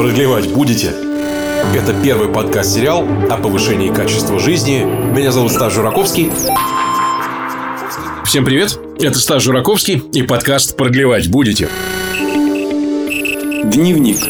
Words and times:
Продлевать 0.00 0.50
будете? 0.50 0.94
Это 1.74 1.92
первый 2.02 2.28
подкаст-сериал 2.28 3.06
о 3.30 3.36
повышении 3.36 3.92
качества 3.92 4.38
жизни. 4.38 4.82
Меня 4.82 5.30
зовут 5.30 5.52
Стас 5.52 5.74
Жураковский. 5.74 6.32
Всем 8.24 8.46
привет, 8.46 8.80
это 8.98 9.18
Стас 9.18 9.42
Жураковский 9.42 10.02
и 10.14 10.22
подкаст 10.22 10.74
«Продлевать 10.74 11.28
будете». 11.28 11.68
Дневник. 13.62 14.20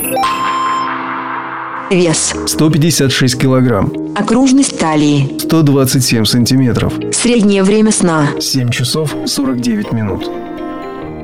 Вес. 1.88 2.34
156 2.46 3.40
килограмм. 3.40 3.92
Окружность 4.16 4.76
талии. 4.76 5.38
127 5.38 6.24
сантиметров. 6.24 6.94
Среднее 7.12 7.62
время 7.62 7.92
сна. 7.92 8.30
7 8.40 8.70
часов 8.70 9.14
49 9.24 9.92
минут. 9.92 10.28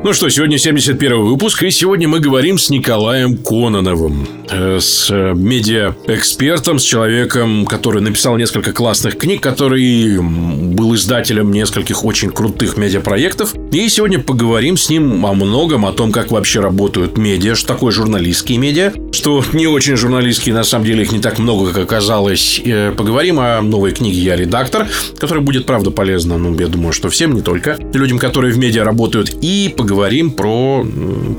Ну 0.07 0.13
что, 0.13 0.29
сегодня 0.29 0.57
71 0.57 1.21
выпуск, 1.21 1.65
и 1.65 1.71
сегодня 1.73 2.07
мы 2.07 2.21
говорим 2.21 2.59
с 2.59 2.71
Николаем 2.71 3.37
Кононовым, 3.37 4.29
э, 4.49 4.79
с 4.81 5.11
э, 5.11 5.33
медиа-экспертом, 5.35 6.79
с 6.79 6.85
человеком, 6.85 7.67
который 7.67 8.01
написал 8.01 8.37
несколько 8.37 8.73
классных 8.73 9.19
книг, 9.19 9.43
который 9.43 10.21
был 10.21 10.95
издателем 10.95 11.51
нескольких 11.51 12.05
очень 12.05 12.31
крутых 12.31 12.77
медиапроектов. 12.77 13.57
И 13.73 13.89
сегодня 13.89 14.21
поговорим 14.21 14.77
с 14.77 14.89
ним 14.91 15.27
о 15.27 15.35
многом, 15.35 15.85
о 15.85 15.93
том, 15.93 16.13
как 16.13 16.31
вообще 16.31 16.61
работают 16.61 17.19
медиа, 17.19 17.57
что 17.57 17.67
такое 17.67 17.91
журналистские 17.91 18.59
медиа, 18.59 18.93
что 19.11 19.43
не 19.55 19.67
очень 19.67 19.97
журналистские, 19.97 20.55
на 20.55 20.63
самом 20.63 20.85
деле 20.85 21.03
их 21.03 21.11
не 21.11 21.19
так 21.19 21.41
много, 21.41 21.73
как 21.73 21.83
оказалось. 21.83 22.63
Э, 22.65 22.93
поговорим 22.97 23.41
о 23.41 23.61
новой 23.61 23.91
книге 23.91 24.21
«Я 24.21 24.37
редактор», 24.37 24.87
которая 25.19 25.43
будет, 25.43 25.67
правда, 25.67 25.91
полезна, 25.91 26.39
ну, 26.39 26.57
я 26.57 26.69
думаю, 26.69 26.93
что 26.93 27.11
всем, 27.11 27.35
не 27.35 27.43
только 27.43 27.77
людям, 27.93 28.21
которые 28.21 28.53
в 28.53 28.59
медиа 28.59 28.85
работают. 28.85 29.31
И 29.43 29.75
поговорим 29.77 29.96
про 30.31 30.85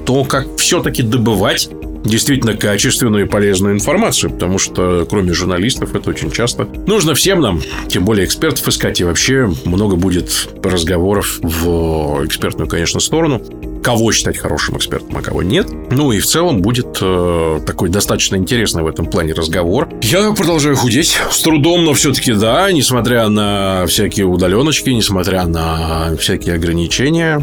то, 0.06 0.24
как 0.24 0.48
все-таки 0.58 1.04
добывать 1.04 1.70
действительно 2.04 2.56
качественную 2.56 3.26
и 3.26 3.28
полезную 3.28 3.74
информацию, 3.74 4.32
потому 4.32 4.58
что 4.58 5.06
кроме 5.10 5.34
журналистов 5.34 5.96
это 5.96 6.10
очень 6.10 6.32
часто 6.32 6.68
нужно 6.86 7.14
всем 7.14 7.42
нам, 7.42 7.62
тем 7.88 8.06
более 8.06 8.26
экспертов 8.26 8.68
искать, 8.68 9.00
и 9.02 9.04
вообще 9.04 9.52
много 9.66 9.96
будет 9.96 10.50
разговоров 10.64 11.40
в 11.42 12.26
экспертную, 12.26 12.68
конечно, 12.70 13.00
сторону 13.00 13.42
кого 13.88 14.12
считать 14.12 14.38
хорошим 14.38 14.76
экспертом, 14.76 15.16
а 15.16 15.22
кого 15.22 15.44
нет. 15.44 15.70
Ну 15.92 16.12
и 16.12 16.20
в 16.20 16.26
целом 16.26 16.62
будет 16.62 16.98
э, 17.02 17.62
такой 17.66 17.88
достаточно 17.88 18.36
интересный 18.36 18.84
в 18.84 18.88
этом 18.88 19.06
плане 19.06 19.32
разговор. 19.32 19.88
Я 20.02 20.34
продолжаю 20.34 20.76
худеть 20.76 21.18
с 21.32 21.42
трудом, 21.42 21.86
но 21.86 21.94
все-таки 21.94 22.34
да, 22.34 22.70
несмотря 22.70 23.30
на 23.30 23.86
всякие 23.88 24.26
удаленочки, 24.26 24.90
несмотря 24.90 25.46
на 25.46 26.18
всякие 26.18 26.56
ограничения, 26.56 27.42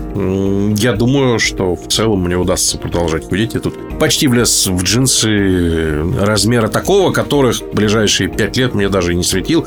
я 0.76 0.92
думаю, 0.92 1.38
что 1.38 1.76
в 1.76 1.88
целом 1.88 2.24
мне 2.24 2.36
удастся 2.36 2.76
продолжать 2.76 3.24
худеть. 3.24 3.54
Я 3.54 3.60
тут 3.60 3.74
почти 4.04 4.26
влез 4.26 4.66
в 4.66 4.82
джинсы 4.82 6.04
размера 6.20 6.68
такого, 6.68 7.10
которых 7.10 7.62
ближайшие 7.72 8.28
пять 8.28 8.54
лет 8.58 8.74
мне 8.74 8.90
даже 8.90 9.14
не 9.14 9.24
светил. 9.24 9.66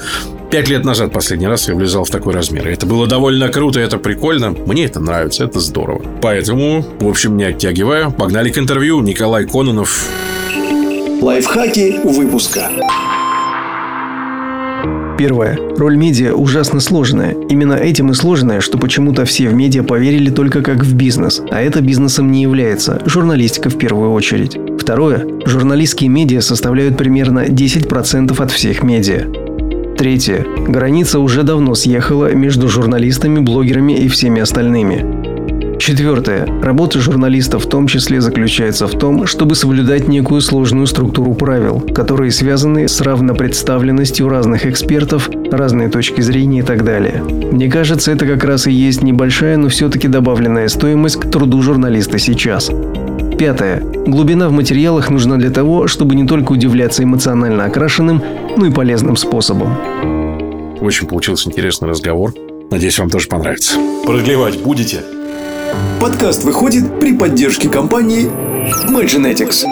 Пять 0.51 0.69
лет 0.69 0.85
назад 0.85 1.11
последний 1.11 1.47
раз 1.47 1.67
я 1.67 1.73
влезал 1.73 2.05
в 2.05 2.11
такой 2.11 2.35
размер. 2.35 2.67
Это 2.67 2.85
было 2.85 3.07
довольно 3.07 3.49
круто, 3.49 3.79
это 3.79 3.97
прикольно. 3.97 4.51
Мне 4.51 4.85
это 4.85 4.99
нравится, 4.99 5.45
это 5.45 5.59
здорово. 5.59 6.05
Поэтому, 6.21 6.85
в 6.99 7.07
общем, 7.07 7.35
не 7.35 7.45
оттягивая, 7.45 8.11
погнали 8.11 8.51
к 8.51 8.59
интервью. 8.59 9.01
Николай 9.01 9.47
Кононов. 9.47 10.07
Лайфхаки 11.19 11.99
выпуска. 12.03 12.69
Первое. 15.17 15.57
Роль 15.77 15.97
медиа 15.97 16.35
ужасно 16.35 16.79
сложная. 16.79 17.35
Именно 17.49 17.73
этим 17.73 18.11
и 18.11 18.13
сложная, 18.13 18.61
что 18.61 18.77
почему-то 18.77 19.25
все 19.25 19.49
в 19.49 19.53
медиа 19.53 19.81
поверили 19.81 20.29
только 20.29 20.61
как 20.61 20.83
в 20.83 20.93
бизнес, 20.93 21.41
а 21.49 21.59
это 21.59 21.81
бизнесом 21.81 22.31
не 22.31 22.43
является, 22.43 23.01
журналистика 23.05 23.71
в 23.71 23.79
первую 23.79 24.11
очередь. 24.11 24.57
Второе. 24.79 25.25
Журналистские 25.45 26.11
медиа 26.11 26.41
составляют 26.41 26.97
примерно 26.97 27.45
10% 27.45 28.39
от 28.39 28.51
всех 28.51 28.83
медиа. 28.83 29.25
Третье. 29.97 30.45
Граница 30.67 31.19
уже 31.19 31.41
давно 31.41 31.73
съехала 31.73 32.31
между 32.33 32.69
журналистами, 32.69 33.39
блогерами 33.39 33.93
и 33.93 34.07
всеми 34.09 34.41
остальными. 34.41 35.26
Четвертое. 35.87 36.45
Работа 36.61 36.99
журналиста 36.99 37.59
в 37.59 37.65
том 37.65 37.87
числе 37.87 38.19
заключается 38.19 38.87
в 38.87 38.99
том, 38.99 39.25
чтобы 39.25 39.55
соблюдать 39.55 40.09
некую 40.09 40.41
сложную 40.41 40.85
структуру 40.85 41.33
правил, 41.33 41.79
которые 41.79 42.31
связаны 42.31 42.89
с 42.89 42.99
равнопредставленностью 42.99 44.27
разных 44.27 44.65
экспертов, 44.65 45.29
разные 45.49 45.87
точки 45.87 46.19
зрения 46.19 46.59
и 46.59 46.61
так 46.61 46.83
далее. 46.83 47.23
Мне 47.23 47.71
кажется, 47.71 48.11
это 48.11 48.25
как 48.25 48.43
раз 48.43 48.67
и 48.67 48.71
есть 48.73 49.01
небольшая, 49.01 49.55
но 49.55 49.69
все-таки 49.69 50.09
добавленная 50.09 50.67
стоимость 50.67 51.21
к 51.21 51.31
труду 51.31 51.61
журналиста 51.61 52.19
сейчас. 52.19 52.69
Пятое. 53.39 53.79
Глубина 53.79 54.49
в 54.49 54.51
материалах 54.51 55.09
нужна 55.09 55.37
для 55.37 55.51
того, 55.51 55.87
чтобы 55.87 56.15
не 56.15 56.27
только 56.27 56.51
удивляться 56.51 57.01
эмоционально 57.01 57.63
окрашенным, 57.63 58.21
но 58.57 58.65
и 58.65 58.71
полезным 58.71 59.15
способом. 59.15 59.77
Очень 60.81 61.07
получился 61.07 61.47
интересный 61.49 61.87
разговор. 61.87 62.33
Надеюсь, 62.71 62.99
вам 62.99 63.09
тоже 63.09 63.29
понравится. 63.29 63.77
Продлевать 64.05 64.61
будете? 64.61 64.97
Подкаст 65.99 66.43
выходит 66.43 66.99
при 66.99 67.17
поддержке 67.17 67.69
компании 67.69 68.29
Magenetics. 68.89 69.65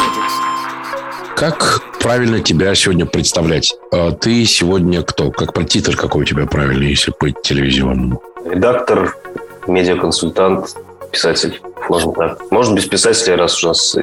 Как 1.36 1.82
правильно 2.00 2.40
тебя 2.40 2.74
сегодня 2.76 3.06
представлять? 3.06 3.76
А 3.92 4.12
ты 4.12 4.46
сегодня 4.46 5.04
кто? 5.04 5.32
Как 5.32 5.54
про 5.54 5.64
титр 5.64 5.96
какой 5.96 6.24
у 6.24 6.26
тебя 6.26 6.46
правильный, 6.46 6.90
если 6.90 7.14
быть 7.20 7.42
телевизионному? 7.42 8.22
Редактор, 8.50 9.16
медиаконсультант, 9.68 10.76
писатель. 11.12 11.62
Можно 11.88 12.14
так. 12.14 12.52
Можно 12.52 12.76
без 12.76 12.86
писателя, 12.86 13.38
раз 13.38 13.64
у 13.64 13.68
нас 13.68 13.96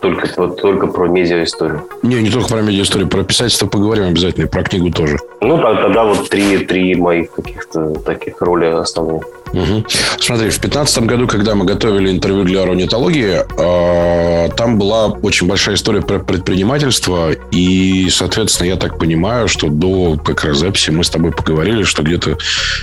только, 0.00 0.28
вот, 0.36 0.60
только 0.60 0.86
про 0.86 1.06
медиа-историю. 1.06 1.86
Не, 2.02 2.22
не 2.22 2.30
только 2.30 2.48
про 2.48 2.62
медиа-историю, 2.62 3.08
про 3.08 3.24
писательство 3.24 3.66
поговорим 3.66 4.04
обязательно, 4.04 4.44
и 4.44 4.48
про 4.48 4.62
книгу 4.62 4.90
тоже. 4.90 5.18
Ну, 5.42 5.58
тогда 5.58 6.04
вот 6.04 6.28
три, 6.30 6.58
три 6.58 6.94
моих 6.94 7.30
каких-то 7.32 7.94
таких 8.00 8.40
роли 8.40 8.66
основных. 8.66 9.24
Угу. 9.52 9.84
Смотри, 10.18 10.48
в 10.48 10.60
2015 10.60 11.04
году, 11.04 11.26
когда 11.26 11.54
мы 11.54 11.64
готовили 11.64 12.10
интервью 12.10 12.44
для 12.44 12.62
орнитологии, 12.62 13.40
э, 13.40 14.48
там 14.56 14.78
была 14.78 15.06
очень 15.08 15.46
большая 15.46 15.74
история 15.74 16.02
про 16.02 16.18
предпринимательство. 16.18 17.32
И, 17.50 18.08
соответственно, 18.10 18.68
я 18.68 18.76
так 18.76 18.98
понимаю, 18.98 19.48
что 19.48 19.68
до 19.68 20.16
как 20.16 20.44
раз 20.44 20.58
записи 20.58 20.90
мы 20.90 21.04
с 21.04 21.10
тобой 21.10 21.32
поговорили, 21.32 21.82
что 21.82 22.02
где-то 22.02 22.38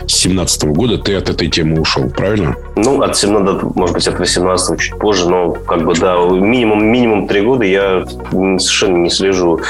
с 0.08 0.14
17 0.14 0.64
года 0.66 0.98
ты 0.98 1.16
от 1.16 1.30
этой 1.30 1.48
темы 1.50 1.80
ушел, 1.80 2.10
правильно? 2.10 2.56
Ну, 2.76 3.02
от 3.02 3.18
17, 3.18 3.76
может 3.76 3.96
быть, 3.96 4.08
от 4.08 4.20
18 4.20 4.80
чуть 4.80 4.98
позже, 4.98 5.30
но 5.30 5.52
как 5.52 5.86
бы, 5.86 5.94
да, 5.96 6.18
минимум, 6.18 6.86
минимум 6.86 7.28
три 7.28 7.42
года 7.42 7.64
я 7.64 8.06
совершенно 8.32 8.98
не 8.98 9.10
слежу 9.10 9.62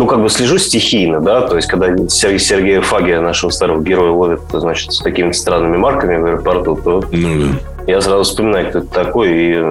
ну, 0.00 0.06
как 0.06 0.22
бы 0.22 0.30
слежу 0.30 0.56
стихийно, 0.56 1.20
да, 1.20 1.42
то 1.42 1.56
есть, 1.56 1.68
когда 1.68 1.94
Сергея 2.08 2.80
Фагия, 2.80 3.20
нашего 3.20 3.50
старого 3.50 3.82
героя, 3.82 4.12
ловит, 4.12 4.40
значит, 4.50 4.94
с 4.94 5.02
какими-то 5.02 5.36
странными 5.36 5.76
марками 5.76 6.16
в 6.16 6.24
аэропорту, 6.24 6.74
то 6.76 7.04
ну, 7.12 7.48
да. 7.84 7.92
я 7.92 8.00
сразу 8.00 8.22
вспоминаю, 8.22 8.70
кто 8.70 8.78
это 8.78 8.88
такой, 8.88 9.28
и 9.30 9.62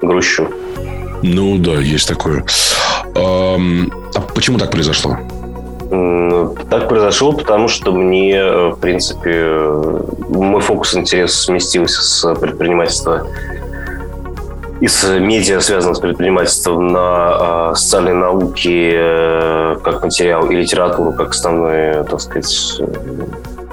грущу. 0.00 0.48
Ну, 1.22 1.58
да, 1.58 1.72
есть 1.72 2.08
такое. 2.08 2.46
А 3.14 3.58
почему 4.34 4.56
так 4.56 4.70
произошло? 4.70 5.18
Так 6.70 6.88
произошло, 6.88 7.32
потому 7.32 7.68
что 7.68 7.92
мне, 7.92 8.42
в 8.42 8.78
принципе, 8.80 9.70
мой 10.30 10.62
фокус 10.62 10.94
интереса 10.94 11.36
сместился 11.36 12.00
с 12.00 12.34
предпринимательства 12.36 13.26
из 14.80 15.04
медиа, 15.04 15.60
связанных 15.60 15.96
с 15.96 16.00
предпринимательством, 16.00 16.88
на 16.88 17.70
э, 17.72 17.74
социальные 17.76 18.14
науки 18.14 18.90
э, 18.94 19.76
как 19.84 20.02
материал 20.02 20.48
и 20.50 20.56
литературу 20.56 21.12
как 21.12 21.30
основное, 21.30 22.02
так 22.04 22.20
сказать, 22.20 22.80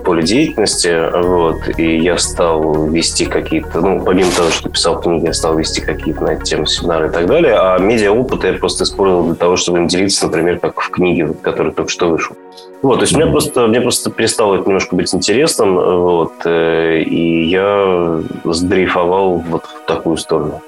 поле 0.07 0.23
деятельности. 0.23 1.11
Вот. 1.21 1.57
И 1.77 1.99
я 1.99 2.17
стал 2.17 2.87
вести 2.87 3.25
какие-то, 3.25 3.81
ну, 3.81 4.01
помимо 4.03 4.31
того, 4.31 4.49
что 4.49 4.69
писал 4.69 5.01
книги, 5.01 5.25
я 5.25 5.33
стал 5.33 5.57
вести 5.57 5.81
какие-то 5.81 6.23
на 6.23 6.29
эту 6.31 6.43
тему 6.43 6.65
семинары 6.65 7.07
и 7.07 7.11
так 7.11 7.27
далее. 7.27 7.55
А 7.55 7.77
медиа-опыт 7.77 8.45
я 8.45 8.53
просто 8.53 8.85
использовал 8.85 9.25
для 9.25 9.35
того, 9.35 9.57
чтобы 9.57 9.79
им 9.79 9.87
делиться, 9.87 10.27
например, 10.27 10.59
как 10.59 10.79
в 10.79 10.89
книге, 10.89 11.33
которая 11.41 11.73
только 11.73 11.91
что 11.91 12.09
вышла. 12.09 12.37
Вот, 12.81 12.99
то 12.99 13.01
есть 13.01 13.15
мне 13.15 13.25
просто, 13.25 13.67
мне 13.67 13.81
просто 13.81 14.09
перестало 14.09 14.55
это 14.55 14.65
немножко 14.67 14.95
быть 14.95 15.13
интересным, 15.13 15.75
вот, 15.75 16.33
э, 16.45 16.99
и 17.01 17.49
я 17.49 18.21
сдрейфовал 18.45 19.39
вот 19.39 19.65
в 19.65 19.87
такую 19.87 20.17
сторону. 20.17 20.61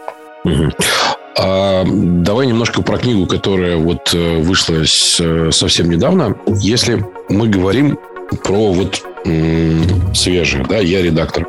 А 1.38 1.83
давай 1.86 2.47
немножко 2.47 2.81
про 2.81 2.97
книгу, 2.97 3.25
которая 3.25 3.77
вот 3.77 4.13
э, 4.13 4.38
вышла 4.41 4.83
с, 4.86 5.18
э, 5.21 5.51
совсем 5.51 5.89
недавно. 5.89 6.36
Если 6.59 7.06
мы 7.30 7.47
говорим 7.47 7.97
про 8.44 8.74
вот 8.74 9.01
м- 9.25 10.13
свежее, 10.13 10.65
да, 10.68 10.80
я 10.80 11.01
редактор. 11.01 11.47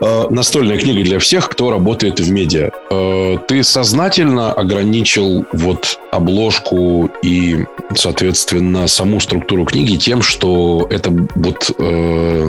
Э, 0.00 0.26
настольная 0.30 0.78
книга 0.78 1.02
для 1.02 1.18
всех, 1.18 1.48
кто 1.48 1.70
работает 1.70 2.20
в 2.20 2.30
медиа. 2.30 2.70
Э, 2.90 3.38
ты 3.46 3.62
сознательно 3.62 4.52
ограничил 4.52 5.44
вот 5.52 5.98
обложку 6.12 7.10
и, 7.22 7.64
соответственно, 7.94 8.86
саму 8.86 9.20
структуру 9.20 9.64
книги 9.64 9.96
тем, 9.96 10.22
что 10.22 10.86
это 10.90 11.10
вот 11.34 11.70
э, 11.78 12.48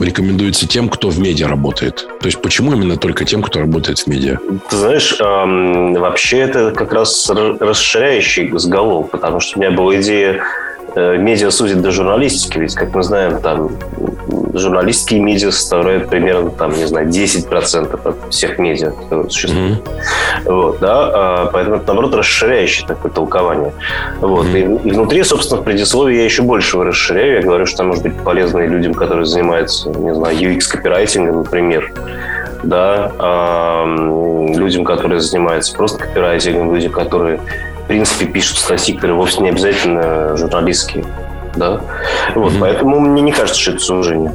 рекомендуется 0.00 0.68
тем, 0.68 0.88
кто 0.88 1.08
в 1.08 1.18
медиа 1.18 1.48
работает. 1.48 2.08
То 2.20 2.26
есть 2.26 2.40
почему 2.40 2.72
именно 2.72 2.96
только 2.96 3.24
тем, 3.24 3.42
кто 3.42 3.60
работает 3.60 3.98
в 3.98 4.06
медиа? 4.06 4.38
Ты 4.70 4.76
знаешь, 4.76 5.16
эм, 5.20 5.94
вообще 5.94 6.38
это 6.38 6.70
как 6.70 6.92
раз 6.92 7.28
расширяющий 7.28 8.56
заголовок, 8.58 9.10
потому 9.10 9.40
что 9.40 9.58
у 9.58 9.62
меня 9.62 9.72
была 9.72 10.00
идея 10.00 10.42
Э, 10.96 11.18
медиа 11.18 11.50
сузит 11.50 11.82
до 11.82 11.90
журналистики, 11.90 12.58
ведь, 12.58 12.74
как 12.74 12.94
мы 12.94 13.02
знаем, 13.02 13.38
там 13.42 13.70
журналистские 14.58 15.20
медиа 15.20 15.50
составляют 15.50 16.08
примерно, 16.08 16.50
там, 16.50 16.72
не 16.72 16.86
знаю, 16.86 17.08
10% 17.08 18.00
от 18.04 18.32
всех 18.32 18.58
медиа, 18.58 18.90
которые 18.90 19.30
существуют. 19.30 19.78
Mm-hmm. 19.78 20.52
Вот, 20.52 20.78
да, 20.80 21.10
а, 21.12 21.50
поэтому 21.52 21.76
это, 21.76 21.86
наоборот, 21.86 22.14
расширяющее 22.14 22.86
такое 22.86 23.12
толкование. 23.12 23.72
Вот, 24.20 24.46
mm-hmm. 24.46 24.84
и, 24.84 24.88
и 24.88 24.92
внутри, 24.92 25.22
собственно, 25.24 25.60
в 25.60 25.64
предисловии 25.64 26.16
я 26.16 26.24
еще 26.24 26.42
больше 26.42 26.82
расширяю. 26.82 27.36
Я 27.36 27.42
говорю, 27.42 27.66
что 27.66 27.76
это 27.76 27.84
может 27.84 28.02
быть 28.02 28.16
полезно 28.22 28.60
и 28.60 28.68
людям, 28.68 28.94
которые 28.94 29.26
занимаются, 29.26 29.90
не 29.90 30.14
знаю, 30.14 30.36
UX-копирайтингом, 30.36 31.38
например, 31.38 31.92
да, 32.62 33.12
а, 33.18 33.84
людям, 34.54 34.84
которые 34.84 35.20
занимаются 35.20 35.74
просто 35.76 35.98
копирайтингом, 35.98 36.74
людям, 36.74 36.92
которые 36.92 37.40
в 37.86 37.88
принципе, 37.88 38.26
пишут 38.26 38.58
статьи, 38.58 38.96
которые 38.96 39.16
вовсе 39.16 39.40
не 39.42 39.50
обязательно 39.50 40.36
журналистские. 40.36 41.04
Да? 41.56 41.80
Вот, 42.34 42.52
mm-hmm. 42.52 42.60
Поэтому 42.60 43.00
мне 43.00 43.22
не 43.22 43.32
кажется, 43.32 43.60
что 43.60 43.72
это 43.72 43.80
сужение. 43.80 44.32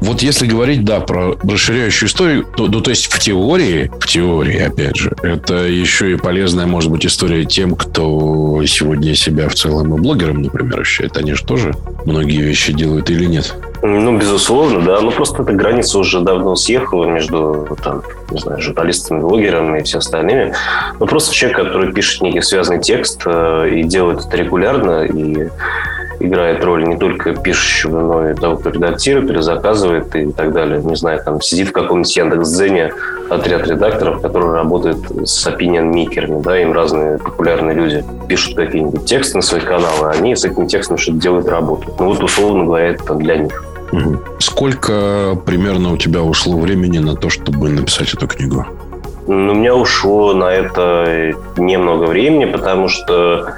Вот 0.00 0.22
если 0.22 0.46
говорить, 0.46 0.84
да, 0.84 1.00
про 1.00 1.36
расширяющую 1.42 2.08
историю, 2.08 2.44
то, 2.44 2.66
ну, 2.66 2.80
то 2.80 2.90
есть 2.90 3.06
в 3.06 3.18
теории, 3.18 3.90
в 3.98 4.06
теории, 4.06 4.60
опять 4.60 4.96
же, 4.96 5.12
это 5.22 5.54
еще 5.66 6.12
и 6.12 6.16
полезная, 6.16 6.66
может 6.66 6.90
быть, 6.90 7.06
история 7.06 7.44
тем, 7.44 7.74
кто 7.74 8.62
сегодня 8.66 9.14
себя 9.14 9.48
в 9.48 9.54
целом 9.54 9.94
и 9.94 10.00
блогером, 10.00 10.42
например, 10.42 10.80
ощущает. 10.80 11.16
Они 11.16 11.32
же 11.32 11.44
тоже 11.44 11.74
многие 12.04 12.42
вещи 12.42 12.72
делают 12.72 13.08
или 13.10 13.24
нет? 13.24 13.54
Ну, 13.82 14.18
безусловно, 14.18 14.80
да. 14.80 15.00
Ну, 15.00 15.10
просто 15.10 15.42
эта 15.42 15.52
граница 15.52 15.98
уже 15.98 16.20
давно 16.20 16.56
съехала 16.56 17.06
между, 17.06 17.66
там, 17.82 18.02
не 18.30 18.38
знаю, 18.38 18.60
журналистами, 18.60 19.20
блогерами 19.20 19.80
и 19.80 19.82
все 19.82 19.98
остальными. 19.98 20.54
Ну, 20.98 21.06
просто 21.06 21.34
человек, 21.34 21.58
который 21.58 21.92
пишет 21.92 22.22
некий 22.22 22.42
связанный 22.42 22.80
текст 22.80 23.22
э, 23.24 23.70
и 23.72 23.82
делает 23.82 24.26
это 24.26 24.36
регулярно, 24.36 25.04
и 25.04 25.48
играет 26.20 26.64
роль 26.64 26.84
не 26.84 26.96
только 26.96 27.34
пишущего, 27.34 28.00
но 28.00 28.30
и 28.30 28.34
того, 28.34 28.56
кто 28.56 28.70
редактирует 28.70 29.30
или 29.30 29.40
заказывает 29.40 30.14
и 30.14 30.32
так 30.32 30.52
далее. 30.52 30.82
Не 30.82 30.96
знаю, 30.96 31.22
там 31.24 31.40
сидит 31.40 31.68
в 31.68 31.72
каком-нибудь 31.72 32.16
Яндекс.Дзене 32.16 32.92
отряд 33.28 33.66
редакторов, 33.66 34.22
которые 34.22 34.52
работают 34.52 34.98
с 35.28 35.46
opinion-микерами, 35.46 36.42
да, 36.42 36.60
им 36.60 36.72
разные 36.72 37.18
популярные 37.18 37.74
люди 37.74 38.04
пишут 38.28 38.56
какие-нибудь 38.56 39.04
тексты 39.04 39.38
на 39.38 39.42
свои 39.42 39.60
каналы, 39.60 40.08
а 40.08 40.10
они 40.10 40.36
с 40.36 40.44
этим 40.44 40.66
текстом 40.66 40.96
что-то 40.96 41.18
делают 41.18 41.48
работу. 41.48 41.94
Ну 41.98 42.06
вот, 42.06 42.22
условно 42.22 42.64
говоря, 42.64 42.90
это 42.90 43.14
для 43.14 43.36
них. 43.36 43.64
Сколько 44.38 45.38
примерно 45.46 45.92
у 45.92 45.96
тебя 45.96 46.22
ушло 46.22 46.58
времени 46.58 46.98
на 46.98 47.14
то, 47.14 47.30
чтобы 47.30 47.68
написать 47.68 48.12
эту 48.14 48.26
книгу? 48.26 48.66
Ну, 49.28 49.52
у 49.52 49.54
меня 49.56 49.74
ушло 49.74 50.34
на 50.34 50.52
это 50.52 51.32
немного 51.56 52.04
времени, 52.04 52.44
потому 52.44 52.88
что 52.88 53.54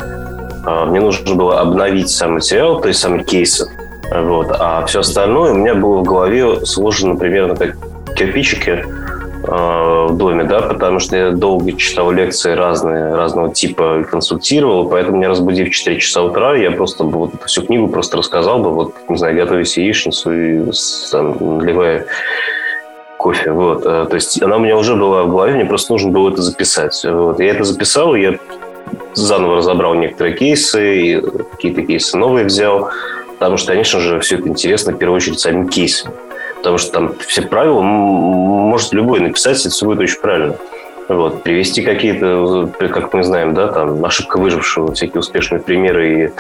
мне 0.64 1.00
нужно 1.00 1.34
было 1.34 1.60
обновить 1.60 2.10
сам 2.10 2.34
материал, 2.34 2.80
то 2.80 2.88
есть 2.88 3.00
сами 3.00 3.22
кейсы. 3.22 3.70
Вот. 4.10 4.48
А 4.58 4.84
все 4.86 5.00
остальное 5.00 5.52
у 5.52 5.54
меня 5.54 5.74
было 5.74 5.98
в 5.98 6.02
голове 6.02 6.64
сложено 6.64 7.16
примерно 7.16 7.56
как 7.56 7.76
кирпичики 8.16 8.70
э, 8.70 10.06
в 10.08 10.16
доме, 10.16 10.44
да, 10.44 10.60
потому 10.62 10.98
что 10.98 11.16
я 11.16 11.30
долго 11.30 11.72
читал 11.72 12.10
лекции 12.10 12.52
разные, 12.52 13.14
разного 13.14 13.52
типа 13.52 14.04
консультировал, 14.10 14.88
поэтому 14.88 15.18
меня 15.18 15.28
разбудив 15.28 15.68
в 15.68 15.72
4 15.72 15.98
часа 16.00 16.22
утра, 16.22 16.56
я 16.56 16.70
просто 16.70 17.04
бы 17.04 17.18
вот 17.18 17.32
всю 17.46 17.62
книгу 17.62 17.88
просто 17.88 18.16
рассказал 18.16 18.60
бы, 18.60 18.70
вот, 18.70 18.94
не 19.08 19.16
знаю, 19.16 19.36
готовя 19.36 19.60
яичницу 19.60 20.32
и 20.32 20.70
там, 21.12 21.58
наливая 21.58 22.06
кофе. 23.18 23.52
Вот. 23.52 23.84
Э, 23.84 24.06
то 24.08 24.14
есть 24.14 24.42
она 24.42 24.56
у 24.56 24.60
меня 24.60 24.76
уже 24.76 24.96
была 24.96 25.24
в 25.24 25.30
голове, 25.30 25.54
мне 25.54 25.66
просто 25.66 25.92
нужно 25.92 26.10
было 26.10 26.30
это 26.30 26.40
записать. 26.40 27.04
Вот. 27.04 27.40
Я 27.40 27.50
это 27.50 27.64
записал, 27.64 28.14
я 28.14 28.38
заново 29.18 29.56
разобрал 29.56 29.94
некоторые 29.94 30.36
кейсы, 30.36 31.00
и 31.00 31.20
какие-то 31.20 31.82
кейсы 31.82 32.16
новые 32.16 32.46
взял, 32.46 32.90
потому 33.38 33.56
что, 33.56 33.72
конечно 33.72 34.00
же, 34.00 34.20
все 34.20 34.36
это 34.36 34.48
интересно 34.48 34.92
в 34.92 34.98
первую 34.98 35.16
очередь 35.16 35.40
самим 35.40 35.68
кейсами. 35.68 36.14
Потому 36.56 36.78
что 36.78 36.92
там 36.92 37.14
все 37.26 37.42
правила 37.42 37.80
может 37.82 38.92
любой 38.92 39.20
написать, 39.20 39.60
это 39.60 39.70
все 39.70 39.86
будет 39.86 40.00
очень 40.00 40.20
правильно. 40.20 40.56
Вот, 41.08 41.42
привести 41.42 41.80
какие-то, 41.82 42.70
как 42.78 43.14
мы 43.14 43.22
знаем, 43.22 43.54
да, 43.54 43.68
там, 43.68 44.04
ошибка 44.04 44.36
выжившего, 44.36 44.92
всякие 44.92 45.20
успешные 45.20 45.60
примеры 45.60 46.24
и, 46.24 46.30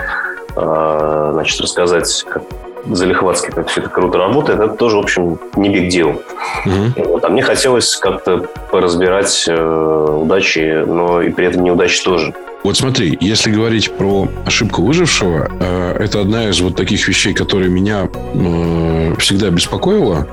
э, 0.56 1.30
значит, 1.32 1.60
рассказать, 1.60 2.26
как 2.28 2.42
залихватски, 2.90 3.50
как 3.50 3.68
все 3.68 3.80
это 3.80 3.90
круто 3.90 4.18
работает, 4.18 4.60
это 4.60 4.74
тоже, 4.74 4.96
в 4.96 5.00
общем, 5.00 5.38
не 5.56 5.70
биг 5.70 5.88
дел. 5.88 6.22
Mm-hmm. 6.66 7.08
Вот, 7.08 7.24
а 7.24 7.28
мне 7.28 7.42
хотелось 7.42 7.96
как-то 7.96 8.46
поразбирать 8.70 9.46
э, 9.48 10.18
удачи, 10.20 10.84
но 10.86 11.22
и 11.22 11.30
при 11.30 11.46
этом 11.46 11.64
неудачи 11.64 12.02
тоже. 12.02 12.34
Вот 12.64 12.76
смотри, 12.76 13.16
если 13.20 13.52
говорить 13.52 13.96
про 13.96 14.28
ошибку 14.44 14.82
выжившего, 14.82 15.48
э, 15.60 15.96
это 16.00 16.20
одна 16.20 16.48
из 16.48 16.60
вот 16.60 16.74
таких 16.76 17.06
вещей, 17.06 17.32
которые 17.32 17.70
меня 17.70 18.08
э, 18.34 19.14
всегда 19.18 19.50
беспокоила. 19.50 20.26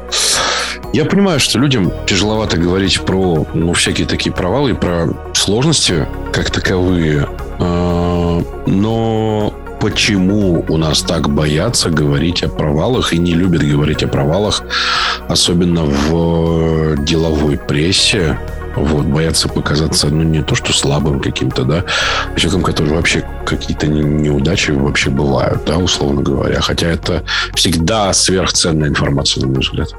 Я 0.92 1.06
понимаю, 1.06 1.40
что 1.40 1.60
людям 1.60 1.92
тяжеловато 2.08 2.58
говорить 2.58 3.02
про 3.02 3.46
ну, 3.54 3.74
всякие 3.74 4.08
такие 4.08 4.34
провалы 4.34 4.72
и 4.72 4.74
про 4.74 5.08
сложности 5.34 6.08
как 6.34 6.50
таковые. 6.50 7.30
Э, 7.60 8.42
но 8.66 9.54
почему 9.80 10.66
у 10.68 10.78
нас 10.78 11.04
так 11.04 11.30
боятся 11.30 11.92
говорить 11.92 12.42
о 12.42 12.50
провалах 12.50 13.14
и 13.14 13.20
не 13.20 13.36
любят 13.36 13.62
говорить 13.62 14.02
о 14.02 14.08
провалах, 14.08 14.64
особенно 15.30 15.84
в 15.84 17.06
деловой 17.06 17.60
прессе, 17.60 18.40
вот, 18.76 19.06
боятся 19.06 19.48
показаться, 19.48 20.08
ну, 20.08 20.24
не 20.24 20.44
то, 20.44 20.56
что 20.56 20.74
слабым 20.74 21.20
каким-то, 21.20 21.64
да, 21.64 21.84
человеком, 22.36 22.64
который 22.64 22.94
вообще 22.94 23.24
какие-то 23.46 23.88
неудачи 23.88 24.72
вообще 24.72 25.10
бывают, 25.10 25.64
да, 25.66 25.78
условно 25.78 26.22
говоря. 26.22 26.62
Хотя 26.62 26.88
это 26.88 27.24
всегда 27.56 28.14
сверхценная 28.14 28.90
информация, 28.90 29.42
на 29.42 29.48
мой 29.48 29.60
взгляд. 29.60 29.94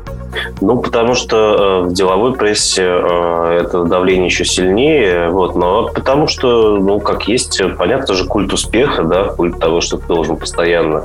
Ну, 0.60 0.78
потому 0.78 1.14
что 1.14 1.36
э, 1.36 1.88
в 1.88 1.92
деловой 1.92 2.34
прессе 2.34 2.82
э, 2.82 3.58
это 3.62 3.84
давление 3.84 4.26
еще 4.26 4.44
сильнее, 4.44 5.30
вот, 5.30 5.54
но 5.54 5.88
потому 5.88 6.26
что, 6.26 6.76
ну, 6.76 7.00
как 7.00 7.28
есть, 7.28 7.60
понятно 7.78 8.14
же, 8.14 8.24
культ 8.24 8.52
успеха, 8.52 9.02
да, 9.02 9.24
культ 9.24 9.58
того, 9.58 9.80
что 9.80 9.98
ты 9.98 10.06
должен 10.06 10.36
постоянно 10.36 11.02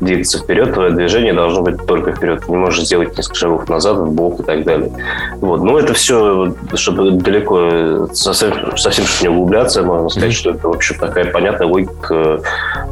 двигаться 0.00 0.38
вперед, 0.38 0.74
твое 0.74 0.90
движение 0.90 1.32
должно 1.32 1.62
быть 1.62 1.84
только 1.86 2.12
вперед. 2.12 2.42
Ты 2.44 2.50
не 2.50 2.56
можешь 2.56 2.84
сделать 2.84 3.16
несколько 3.16 3.36
шагов 3.36 3.68
назад, 3.68 3.96
в 3.96 4.10
бок 4.10 4.40
и 4.40 4.42
так 4.42 4.64
далее. 4.64 4.92
Вот, 5.40 5.62
ну, 5.62 5.78
это 5.78 5.94
все, 5.94 6.54
чтобы 6.74 7.12
далеко, 7.12 8.08
совсем, 8.12 8.76
совсем 8.76 9.04
не 9.22 9.28
углубляться, 9.28 9.82
можно 9.82 10.08
сказать, 10.08 10.30
mm-hmm. 10.30 10.34
что 10.34 10.50
это, 10.50 10.68
в 10.68 10.72
общем, 10.72 10.98
такая 10.98 11.30
понятная 11.30 11.66
логика 11.66 12.40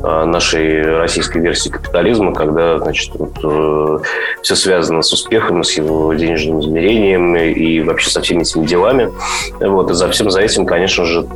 э, 0.03 0.25
нашей 0.25 0.83
российской 0.99 1.39
версии 1.39 1.71
капитализма, 1.71 2.35
когда, 2.35 2.79
значит, 2.79 3.13
вот, 3.15 4.03
все 4.43 4.55
связано 4.55 5.03
с 5.03 5.13
успехом, 5.13 5.63
с 5.63 5.71
его 5.85 6.15
денежным 6.15 6.61
измерением 6.61 7.37
и 7.37 7.81
вообще 7.81 8.11
со 8.11 8.21
всеми 8.21 8.43
этими 8.43 8.67
делами. 8.67 9.11
Вот, 9.61 9.91
и 9.91 9.95
за 9.95 10.09
всем 10.09 10.31
за 10.31 10.41
этим, 10.41 10.67
конечно 10.67 11.05
же, 11.05 11.27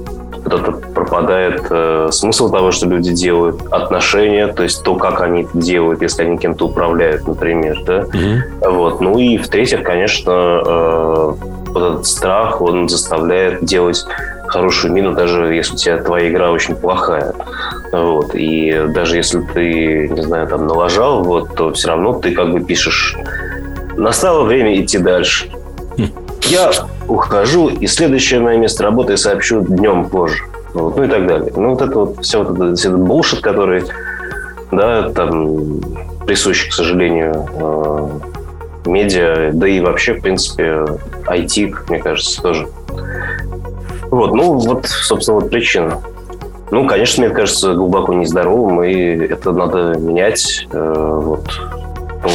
это 0.47 0.73
пропадает 0.95 1.67
э, 1.71 2.09
смысл 2.11 2.51
того, 2.51 2.71
что 2.71 2.87
люди 2.87 3.13
делают, 3.13 3.61
отношения, 3.71 4.47
то 4.49 4.63
есть 4.63 4.83
то, 4.83 4.95
как 4.95 5.21
они 5.21 5.43
это 5.43 5.59
делают, 5.59 6.03
если 6.03 6.23
они 6.23 6.39
кем-то 6.39 6.67
управляют, 6.67 7.27
например, 7.27 7.83
да. 7.85 8.03
Mm-hmm. 8.03 8.71
Вот. 8.71 9.01
Ну 9.01 9.19
и 9.19 9.39
в-третьих, 9.39 9.83
конечно, 9.83 10.31
э, 10.31 11.33
вот 11.69 11.83
этот 11.83 12.07
страх, 12.07 12.61
он 12.61 12.89
заставляет 12.89 13.65
делать 13.65 14.05
хорошую 14.47 14.93
мину, 14.93 15.13
даже 15.13 15.55
если 15.55 15.75
у 15.75 15.77
тебя 15.77 15.99
твоя 15.99 16.31
игра 16.31 16.51
очень 16.51 16.77
плохая. 16.77 17.35
Вот. 17.93 18.35
И 18.35 18.85
даже 18.89 19.17
если 19.17 19.41
ты, 19.41 20.09
не 20.09 20.23
знаю, 20.23 20.47
там 20.47 20.67
налажал, 20.67 21.23
вот, 21.23 21.55
то 21.55 21.73
все 21.73 21.89
равно 21.89 22.15
ты 22.15 22.33
как 22.33 22.53
бы 22.53 22.61
пишешь 22.61 23.17
Настало 23.97 24.45
время 24.45 24.81
идти 24.81 24.99
дальше. 24.99 25.51
Я 26.43 26.71
ухожу, 27.09 27.69
и 27.69 27.87
следующее 27.87 28.41
мое 28.41 28.57
место 28.59 28.85
работы 28.85 29.17
сообщу 29.17 29.63
днем 29.63 30.09
позже. 30.09 30.45
Вот, 30.75 30.97
ну 30.97 31.05
и 31.05 31.09
так 31.09 31.27
далее. 31.27 31.53
Ну 31.57 31.71
вот 31.71 31.83
это 31.83 31.99
вот 31.99 32.25
все 32.25 32.45
вот 32.45 32.55
этот, 32.55 32.79
этот 32.79 33.01
булшит, 33.01 33.41
который, 33.41 33.85
да, 34.71 35.11
там 35.11 35.81
присущий, 36.27 36.69
к 36.69 36.75
сожалению, 36.75 37.47
э, 37.55 38.89
медиа, 38.89 39.51
да 39.53 39.67
и 39.67 39.81
вообще, 39.81 40.15
в 40.15 40.21
принципе, 40.21 40.85
IT, 41.27 41.75
мне 41.89 41.99
кажется, 41.99 42.43
тоже. 42.43 42.69
Вот, 44.11 44.35
ну 44.35 44.55
вот, 44.55 44.87
собственно, 44.87 45.41
вот 45.41 45.51
причина. 45.51 46.01
Ну, 46.71 46.87
конечно, 46.87 47.25
мне 47.25 47.35
кажется, 47.35 47.75
глубоко 47.75 48.13
нездоровым, 48.13 48.83
и 48.83 48.93
это 48.93 49.53
надо 49.53 49.95
менять. 49.99 50.67
Э, 50.73 51.21
вот. 51.23 51.47
Ну, 52.23 52.31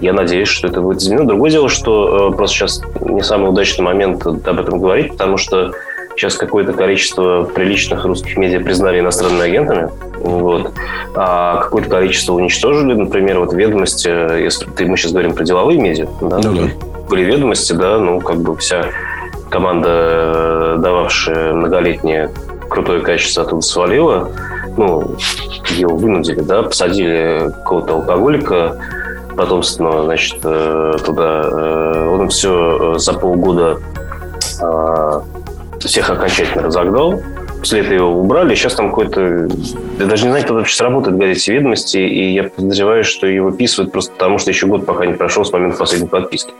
Я 0.00 0.12
надеюсь, 0.12 0.48
что 0.48 0.68
это 0.68 0.80
будет 0.80 0.98
изменено. 0.98 1.26
Другое 1.26 1.50
дело, 1.50 1.68
что 1.68 2.30
э, 2.30 2.36
просто 2.36 2.56
сейчас 2.56 2.82
не 3.00 3.22
самый 3.22 3.50
удачный 3.50 3.84
момент 3.84 4.26
об 4.26 4.60
этом 4.60 4.80
говорить, 4.80 5.12
потому 5.12 5.36
что 5.36 5.72
сейчас 6.16 6.36
какое-то 6.36 6.72
количество 6.72 7.44
приличных 7.44 8.04
русских 8.04 8.36
медиа 8.36 8.60
признали 8.60 9.00
иностранными 9.00 9.44
агентами, 9.44 9.90
вот, 10.18 10.72
а 11.14 11.60
какое-то 11.62 11.90
количество 11.90 12.32
уничтожили, 12.32 12.94
например, 12.94 13.38
вот 13.38 13.52
ведомости, 13.52 14.08
если 14.42 14.66
мы 14.84 14.96
сейчас 14.96 15.12
говорим 15.12 15.34
про 15.34 15.44
деловые 15.44 15.78
медиа, 15.78 16.08
да, 16.22 16.40
ну, 16.42 16.54
да. 16.54 16.68
были 17.08 17.22
ведомости, 17.22 17.72
да, 17.74 17.98
ну, 17.98 18.20
как 18.20 18.38
бы 18.38 18.56
вся 18.56 18.86
команда, 19.50 19.88
э, 19.90 20.76
дававшая 20.78 21.52
многолетнее 21.52 22.30
крутое 22.68 23.00
качество 23.00 23.44
оттуда 23.44 23.62
свалила, 23.62 24.30
ну, 24.76 25.16
его 25.70 25.96
вынудили, 25.96 26.40
да, 26.40 26.62
посадили 26.62 27.50
какого-то 27.50 27.94
алкоголика, 27.94 28.78
потомственного, 29.36 30.04
значит, 30.04 30.38
э, 30.42 30.96
туда. 31.04 31.42
Э, 31.44 32.08
он 32.18 32.28
все 32.28 32.98
за 32.98 33.12
полгода 33.14 33.78
всех 35.80 36.10
окончательно 36.10 36.62
разогнал. 36.62 37.20
После 37.58 37.80
этого 37.80 37.94
его 37.94 38.20
убрали. 38.20 38.54
Сейчас 38.54 38.74
там 38.74 38.90
какой-то... 38.90 39.48
Я 39.98 40.06
даже 40.06 40.24
не 40.24 40.30
знаю, 40.30 40.44
кто 40.44 40.54
вообще 40.54 40.76
сработает, 40.76 41.16
говорят, 41.16 41.36
эти 41.36 41.50
ведомости. 41.50 41.98
И 41.98 42.32
я 42.34 42.44
подозреваю, 42.44 43.04
что 43.04 43.26
его 43.26 43.50
выписывают 43.50 43.92
просто 43.92 44.12
потому, 44.12 44.38
что 44.38 44.50
еще 44.50 44.66
год 44.66 44.86
пока 44.86 45.06
не 45.06 45.14
прошел 45.14 45.44
с 45.44 45.52
момента 45.52 45.78
последней 45.78 46.08
подписки. 46.08 46.52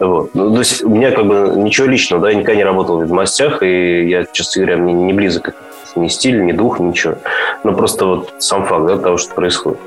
Вот. 0.00 0.30
Ну, 0.34 0.52
то 0.52 0.58
есть 0.58 0.82
у 0.82 0.88
меня 0.88 1.10
как 1.10 1.26
бы 1.26 1.52
ничего 1.56 1.86
личного, 1.86 2.22
да, 2.22 2.30
я 2.30 2.36
никогда 2.36 2.56
не 2.56 2.64
работал 2.64 2.98
в 2.98 3.02
ведомостях, 3.02 3.62
и 3.62 4.08
я, 4.08 4.24
честно 4.32 4.62
говоря, 4.62 4.78
мне 4.78 4.92
не 4.92 5.12
близок 5.12 5.54
ни 5.96 6.08
стиль, 6.08 6.44
ни 6.44 6.52
дух, 6.52 6.80
ничего. 6.80 7.14
Но 7.62 7.72
просто 7.72 8.06
вот 8.06 8.34
сам 8.38 8.64
факт 8.64 8.86
да, 8.86 8.98
того, 8.98 9.16
что 9.16 9.34
происходит. 9.34 9.78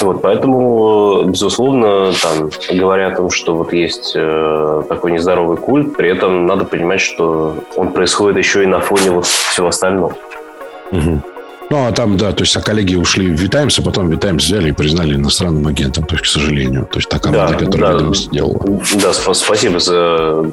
Вот, 0.00 0.22
поэтому, 0.22 1.24
безусловно, 1.26 2.12
там, 2.22 2.50
говоря 2.72 3.08
о 3.08 3.16
том, 3.16 3.30
что 3.30 3.54
вот 3.54 3.72
есть 3.72 4.12
э, 4.14 4.82
такой 4.88 5.12
нездоровый 5.12 5.56
культ, 5.56 5.96
при 5.96 6.10
этом 6.10 6.46
надо 6.46 6.64
понимать, 6.64 7.00
что 7.00 7.56
он 7.76 7.92
происходит 7.92 8.38
еще 8.38 8.62
и 8.62 8.66
на 8.66 8.80
фоне 8.80 9.10
вот 9.10 9.26
всего 9.26 9.68
остального. 9.68 10.16
Угу. 10.90 11.31
Ну, 11.72 11.86
а 11.86 11.92
там, 11.92 12.18
да, 12.18 12.32
то 12.32 12.42
есть, 12.42 12.54
а 12.54 12.60
коллеги 12.60 12.96
ушли 12.96 13.28
в 13.28 13.40
Витаймс, 13.40 13.78
а 13.78 13.82
потом 13.82 14.10
Витаймс 14.10 14.44
взяли 14.44 14.68
и 14.68 14.72
признали 14.72 15.14
иностранным 15.14 15.66
агентом, 15.66 16.04
то 16.04 16.16
есть, 16.16 16.24
к 16.24 16.26
сожалению. 16.26 16.84
То 16.84 16.98
есть, 16.98 17.08
та 17.08 17.18
команда, 17.18 17.54
да, 17.54 17.64
которая 17.64 17.92
да, 17.92 17.96
ведомости 17.96 18.28
делала. 18.28 18.60
Да, 19.00 19.14
спасибо 19.14 19.78
за 19.78 20.44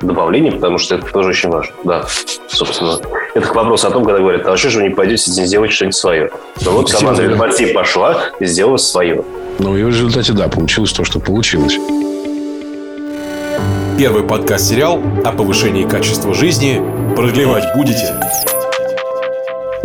добавление, 0.00 0.52
потому 0.52 0.78
что 0.78 0.94
это 0.94 1.06
тоже 1.06 1.30
очень 1.30 1.48
важно. 1.48 1.74
Да, 1.82 2.06
собственно. 2.46 3.00
Это 3.34 3.48
к 3.48 3.52
вопросу 3.52 3.88
о 3.88 3.90
том, 3.90 4.04
когда 4.04 4.20
говорят, 4.20 4.46
а 4.46 4.56
что 4.56 4.70
же 4.70 4.78
вы 4.78 4.90
не 4.90 4.94
пойдете 4.94 5.28
сделать 5.28 5.72
что-нибудь 5.72 5.96
свое? 5.96 6.30
Ну 6.64 6.70
вот 6.70 6.88
команда 6.88 7.24
Редбарти 7.24 7.66
пошла 7.72 8.26
и 8.38 8.46
сделала 8.46 8.76
свое. 8.76 9.24
Ну 9.58 9.76
и 9.76 9.82
в 9.82 9.88
результате, 9.88 10.34
да, 10.34 10.46
получилось 10.46 10.92
то, 10.92 11.02
что 11.02 11.18
получилось. 11.18 11.76
Первый 13.98 14.22
подкаст-сериал 14.22 15.02
о 15.24 15.32
повышении 15.32 15.82
качества 15.84 16.32
жизни 16.32 16.80
продлевать 17.16 17.64
будете? 17.74 18.23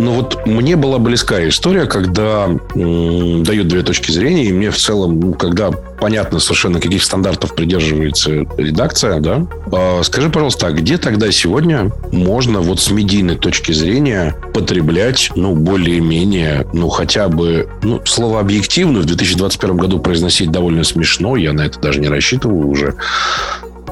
Ну 0.00 0.12
вот 0.12 0.46
мне 0.46 0.76
была 0.76 0.98
близка 0.98 1.46
история, 1.46 1.84
когда 1.84 2.46
м, 2.74 3.44
дают 3.44 3.68
две 3.68 3.82
точки 3.82 4.10
зрения, 4.10 4.46
и 4.46 4.52
мне 4.52 4.70
в 4.70 4.78
целом, 4.78 5.20
ну, 5.20 5.34
когда 5.34 5.70
понятно 5.70 6.40
совершенно, 6.40 6.80
каких 6.80 7.02
стандартов 7.02 7.54
придерживается 7.54 8.46
редакция, 8.56 9.20
да, 9.20 9.46
э, 9.70 10.02
скажи, 10.02 10.30
пожалуйста, 10.30 10.68
а 10.68 10.72
где 10.72 10.96
тогда 10.96 11.30
сегодня 11.30 11.92
можно 12.12 12.60
вот 12.60 12.80
с 12.80 12.90
медийной 12.90 13.36
точки 13.36 13.72
зрения 13.72 14.34
потреблять, 14.54 15.32
ну, 15.36 15.54
более-менее, 15.54 16.66
ну, 16.72 16.88
хотя 16.88 17.28
бы, 17.28 17.68
ну, 17.82 18.00
слово 18.06 18.40
объективно 18.40 19.00
в 19.00 19.04
2021 19.04 19.76
году 19.76 19.98
произносить 19.98 20.50
довольно 20.50 20.82
смешно, 20.82 21.36
я 21.36 21.52
на 21.52 21.66
это 21.66 21.78
даже 21.78 22.00
не 22.00 22.08
рассчитываю 22.08 22.68
уже, 22.68 22.94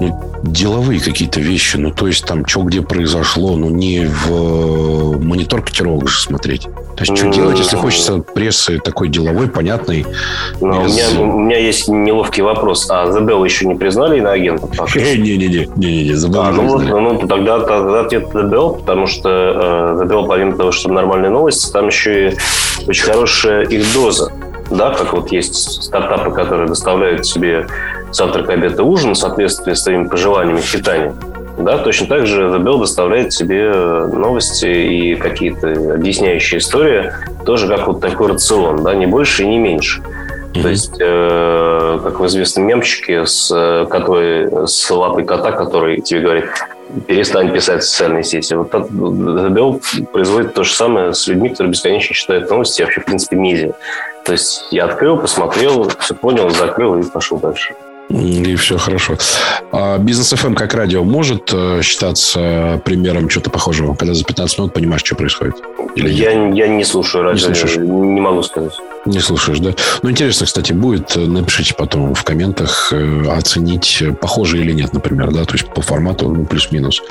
ну, 0.00 0.20
деловые 0.42 1.00
какие-то 1.00 1.40
вещи. 1.40 1.76
Ну, 1.76 1.90
то 1.90 2.06
есть 2.06 2.24
там, 2.24 2.46
что 2.46 2.62
где 2.62 2.82
произошло, 2.82 3.56
ну, 3.56 3.68
не 3.68 4.06
в 4.06 4.30
э, 4.30 5.18
монитор 5.18 5.62
котировок 5.62 6.08
же 6.08 6.20
смотреть. 6.20 6.68
То 6.96 7.04
есть, 7.04 7.16
что 7.16 7.28
делать, 7.28 7.58
если 7.58 7.76
хочется 7.76 8.18
прессы 8.18 8.78
такой 8.78 9.08
деловой, 9.08 9.48
понятной? 9.48 10.04
Ну, 10.60 10.84
без... 10.84 11.12
у, 11.12 11.24
меня, 11.24 11.32
у 11.34 11.38
меня 11.38 11.58
есть 11.58 11.88
неловкий 11.88 12.42
вопрос. 12.42 12.88
А 12.90 13.06
Bell 13.06 13.44
еще 13.44 13.66
не 13.66 13.74
признали 13.74 14.18
иноагентом? 14.18 14.70
Не-не-не, 14.94 15.68
не-не-не, 15.76 16.12
Bell 16.12 16.38
а, 16.38 16.52
ну, 16.52 16.78
ну, 16.78 17.26
тогда, 17.26 17.60
тогда 17.60 18.00
ответ 18.00 18.28
Bell, 18.34 18.78
потому 18.78 19.06
что 19.06 19.98
э, 20.00 20.04
Bell, 20.04 20.26
помимо 20.26 20.56
того, 20.56 20.72
что 20.72 20.90
нормальные 20.90 21.30
новости, 21.30 21.70
там 21.72 21.86
еще 21.86 22.30
и 22.30 22.36
очень 22.86 23.04
хорошая 23.04 23.62
их 23.62 23.92
доза. 23.94 24.32
Да, 24.70 24.90
как 24.90 25.12
вот 25.14 25.32
есть 25.32 25.82
стартапы, 25.84 26.30
которые 26.30 26.68
доставляют 26.68 27.26
себе 27.26 27.66
завтрак, 28.12 28.50
обед 28.50 28.78
и 28.78 28.82
ужин 28.82 29.14
в 29.14 29.18
соответствии 29.18 29.74
с 29.74 29.82
своими 29.82 30.06
пожеланиями 30.08 30.60
питанию. 30.60 31.14
Да, 31.58 31.78
точно 31.78 32.06
так 32.06 32.26
же 32.26 32.42
The 32.42 32.62
Bell 32.62 32.78
доставляет 32.78 33.32
себе 33.32 33.72
новости 33.72 34.66
и 34.66 35.16
какие-то 35.16 35.94
объясняющие 35.94 36.58
истории, 36.58 37.12
тоже 37.44 37.66
как 37.66 37.88
вот 37.88 38.00
такой 38.00 38.28
рацион, 38.28 38.84
да, 38.84 38.94
не 38.94 39.06
больше 39.06 39.42
и 39.42 39.46
не 39.46 39.58
меньше. 39.58 40.00
Mm-hmm. 40.00 40.62
То 40.62 40.68
есть, 40.68 40.96
э, 41.00 42.00
как 42.04 42.20
в 42.20 42.26
известном 42.26 42.66
мемчике, 42.66 43.26
с, 43.26 43.86
который, 43.90 44.68
с 44.68 44.90
лапой 44.90 45.24
кота, 45.24 45.50
который 45.50 46.00
тебе 46.00 46.20
говорит, 46.20 46.46
перестань 47.06 47.52
писать 47.52 47.82
в 47.82 47.88
социальные 47.88 48.22
сети. 48.22 48.54
Вот 48.54 48.72
The 48.72 49.48
Bell 49.50 49.82
производит 50.12 50.54
то 50.54 50.62
же 50.62 50.72
самое 50.72 51.12
с 51.12 51.26
людьми, 51.26 51.50
которые 51.50 51.72
бесконечно 51.72 52.14
читают 52.14 52.48
новости, 52.50 52.82
вообще, 52.82 53.00
в 53.00 53.04
принципе, 53.04 53.36
медиа. 53.36 53.72
То 54.24 54.32
есть, 54.32 54.66
я 54.70 54.84
открыл, 54.84 55.18
посмотрел, 55.18 55.90
все 55.98 56.14
понял, 56.14 56.48
закрыл 56.50 56.96
и 56.98 57.02
пошел 57.02 57.38
дальше. 57.38 57.74
И 58.08 58.56
все 58.56 58.78
хорошо. 58.78 59.18
А 59.70 59.98
бизнес 59.98 60.32
FM 60.32 60.54
как 60.54 60.72
радио 60.72 61.04
может 61.04 61.50
э, 61.52 61.80
считаться 61.82 62.80
примером 62.84 63.28
чего-то 63.28 63.50
похожего, 63.50 63.94
когда 63.94 64.14
за 64.14 64.24
15 64.24 64.58
минут 64.58 64.72
понимаешь, 64.72 65.02
что 65.04 65.14
происходит? 65.14 65.56
Или 65.94 66.10
я, 66.10 66.30
я 66.30 66.68
не 66.68 66.84
слушаю 66.84 67.24
радио, 67.24 67.48
не, 67.48 68.14
не 68.14 68.20
могу 68.20 68.42
сказать. 68.42 68.72
Не 69.04 69.20
слушаешь, 69.20 69.58
да? 69.58 69.74
Ну, 70.02 70.10
интересно, 70.10 70.46
кстати, 70.46 70.72
будет, 70.72 71.16
э, 71.16 71.20
напишите 71.20 71.74
потом 71.74 72.14
в 72.14 72.24
комментах, 72.24 72.92
э, 72.92 73.24
оценить, 73.30 74.02
похоже 74.20 74.58
или 74.58 74.72
нет, 74.72 74.94
например, 74.94 75.30
да, 75.30 75.44
то 75.44 75.52
есть 75.54 75.66
по 75.66 75.82
формату, 75.82 76.30
ну, 76.30 76.46
плюс-минус. 76.46 77.02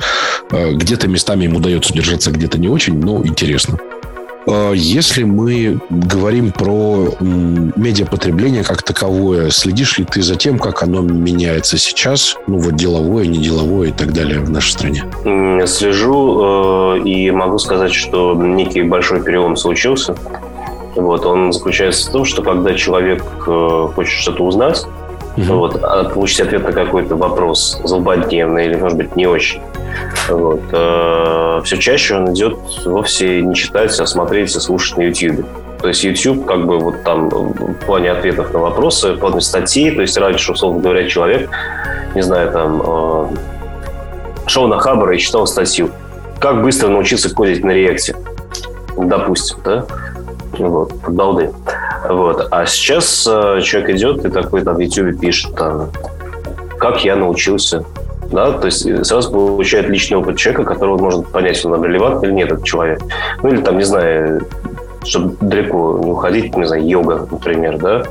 Где-то 0.50 1.06
местами 1.06 1.44
ему 1.44 1.58
удается 1.58 1.92
удержаться, 1.92 2.32
где-то 2.32 2.58
не 2.58 2.68
очень, 2.68 2.98
но 2.98 3.24
интересно. 3.24 3.78
А, 4.50 4.72
если 4.72 5.24
мы 5.24 5.78
говорим 5.90 6.52
про 6.52 7.08
медиапотребление 7.20 8.64
как 8.64 8.82
таковое, 8.82 9.50
следишь 9.50 9.98
ли 9.98 10.04
ты 10.04 10.22
за 10.22 10.36
тем, 10.36 10.58
как 10.58 10.82
оно 10.82 11.00
меняется 11.00 11.76
сейчас, 11.76 12.36
ну 12.46 12.58
вот 12.58 12.74
деловое, 12.74 13.26
неделовое 13.26 13.88
и 13.88 13.92
так 13.92 14.12
далее 14.12 14.40
в 14.40 14.50
нашей 14.50 14.72
стране? 14.72 15.04
Слежу 15.66 16.96
э, 16.96 17.00
и 17.04 17.30
могу 17.30 17.58
сказать, 17.58 17.92
что 17.92 18.34
некий 18.34 18.82
большой 18.82 19.22
перелом 19.22 19.56
случился. 19.56 20.16
Вот, 20.94 21.26
он 21.26 21.52
заключается 21.52 22.08
в 22.08 22.12
том, 22.12 22.24
что 22.24 22.42
когда 22.42 22.74
человек 22.74 23.22
э, 23.46 23.88
хочет 23.94 24.20
что-то 24.20 24.44
узнать, 24.44 24.84
угу. 25.36 25.54
вот, 25.54 25.80
а 25.82 26.04
получить 26.04 26.40
ответ 26.40 26.64
на 26.64 26.72
какой-то 26.72 27.16
вопрос 27.16 27.80
злободневный 27.84 28.66
или, 28.66 28.76
может 28.76 28.96
быть, 28.96 29.16
не 29.16 29.26
очень, 29.26 29.60
вот. 30.28 30.60
Э, 30.72 31.60
все 31.64 31.76
чаще 31.78 32.16
он 32.16 32.32
идет 32.32 32.58
вовсе 32.84 33.42
не 33.42 33.54
читать, 33.54 33.98
а 33.98 34.06
смотреть, 34.06 34.54
а 34.56 34.60
слушать 34.60 34.96
на 34.98 35.02
YouTube. 35.02 35.44
То 35.80 35.88
есть 35.88 36.02
YouTube 36.02 36.44
как 36.44 36.66
бы 36.66 36.78
вот 36.78 37.02
там 37.04 37.28
в 37.28 37.74
плане 37.86 38.10
ответов 38.10 38.52
на 38.52 38.58
вопросы, 38.58 39.12
в 39.12 39.18
плане 39.18 39.40
статей, 39.40 39.94
то 39.94 40.02
есть 40.02 40.16
раньше, 40.18 40.52
условно 40.52 40.80
говоря, 40.80 41.08
человек, 41.08 41.48
не 42.14 42.22
знаю, 42.22 42.50
там, 42.50 42.82
э, 42.84 43.26
шел 44.46 44.66
на 44.66 44.78
Хаббара 44.78 45.14
и 45.14 45.18
читал 45.18 45.46
статью. 45.46 45.90
Как 46.40 46.62
быстро 46.62 46.88
научиться 46.88 47.32
кодить 47.34 47.64
на 47.64 47.70
реакте, 47.70 48.16
допустим, 48.96 49.58
да? 49.64 49.86
Вот, 50.58 50.92
балды. 51.08 51.50
Вот. 52.08 52.48
А 52.50 52.66
сейчас 52.66 53.26
э, 53.26 53.60
человек 53.62 53.90
идет 53.90 54.24
и 54.24 54.30
такой 54.30 54.62
там 54.62 54.76
в 54.76 54.78
YouTube 54.78 55.20
пишет, 55.20 55.54
там, 55.54 55.90
как 56.78 57.04
я 57.04 57.16
научился 57.16 57.84
да, 58.30 58.52
то 58.52 58.66
есть 58.66 58.86
э, 58.86 59.04
сразу 59.04 59.30
получает 59.30 59.88
личный 59.88 60.18
опыт 60.18 60.36
человека, 60.36 60.64
которого 60.64 60.98
может 60.98 61.26
понять, 61.28 61.64
он 61.64 61.82
релевантный 61.82 62.28
или 62.28 62.34
нет 62.36 62.52
этот 62.52 62.64
человек. 62.64 63.00
Ну, 63.42 63.48
или 63.48 63.62
там, 63.62 63.78
не 63.78 63.84
знаю, 63.84 64.42
чтобы 65.04 65.36
далеко 65.40 65.98
не 66.02 66.10
уходить, 66.10 66.56
не 66.56 66.66
знаю, 66.66 66.86
йога, 66.86 67.26
например, 67.30 67.78
да. 67.78 68.02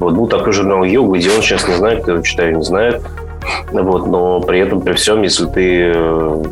Вот 0.00 0.14
был 0.14 0.26
такой 0.26 0.52
журнал 0.52 0.82
йога, 0.82 1.16
где 1.16 1.30
он 1.30 1.42
сейчас 1.42 1.68
не 1.68 1.74
знает, 1.74 2.02
кто 2.02 2.12
его 2.12 2.22
читает, 2.22 2.56
не 2.56 2.64
знает. 2.64 3.02
Вот, 3.72 4.06
но 4.06 4.40
при 4.40 4.60
этом, 4.60 4.80
при 4.80 4.92
всем, 4.94 5.22
если 5.22 5.46
ты 5.46 5.92
э, 5.94 6.42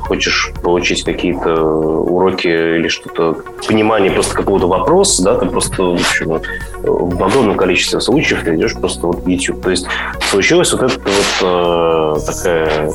хочешь 0.00 0.52
получить 0.62 1.04
какие-то 1.04 1.62
уроки 1.62 2.48
или 2.48 2.88
что-то, 2.88 3.36
понимание 3.66 4.10
просто 4.10 4.34
какого-то 4.34 4.66
вопроса, 4.66 5.22
да, 5.22 5.38
ты 5.38 5.46
просто, 5.46 5.82
в 5.82 5.94
общем, 5.94 6.40
в 6.82 7.24
огромном 7.24 7.56
количестве 7.56 8.00
случаев 8.00 8.42
ты 8.44 8.54
идешь 8.56 8.74
просто 8.74 9.06
вот 9.06 9.22
в 9.22 9.26
YouTube. 9.26 9.62
То 9.62 9.70
есть 9.70 9.86
случилось 10.30 10.72
вот 10.72 10.82
этот 10.82 11.02
вот 11.02 11.42
э, 11.42 12.16
такая, 12.26 12.92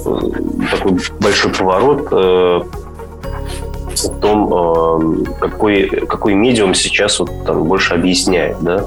такой 0.72 1.00
большой 1.20 1.52
поворот 1.52 2.08
э, 2.12 2.62
в 3.96 4.20
том, 4.20 4.54
э, 4.54 5.40
какой, 5.40 5.88
какой 6.08 6.34
медиум 6.34 6.74
сейчас 6.74 7.20
вот 7.20 7.30
там 7.46 7.64
больше 7.64 7.94
объясняет, 7.94 8.58
да. 8.62 8.86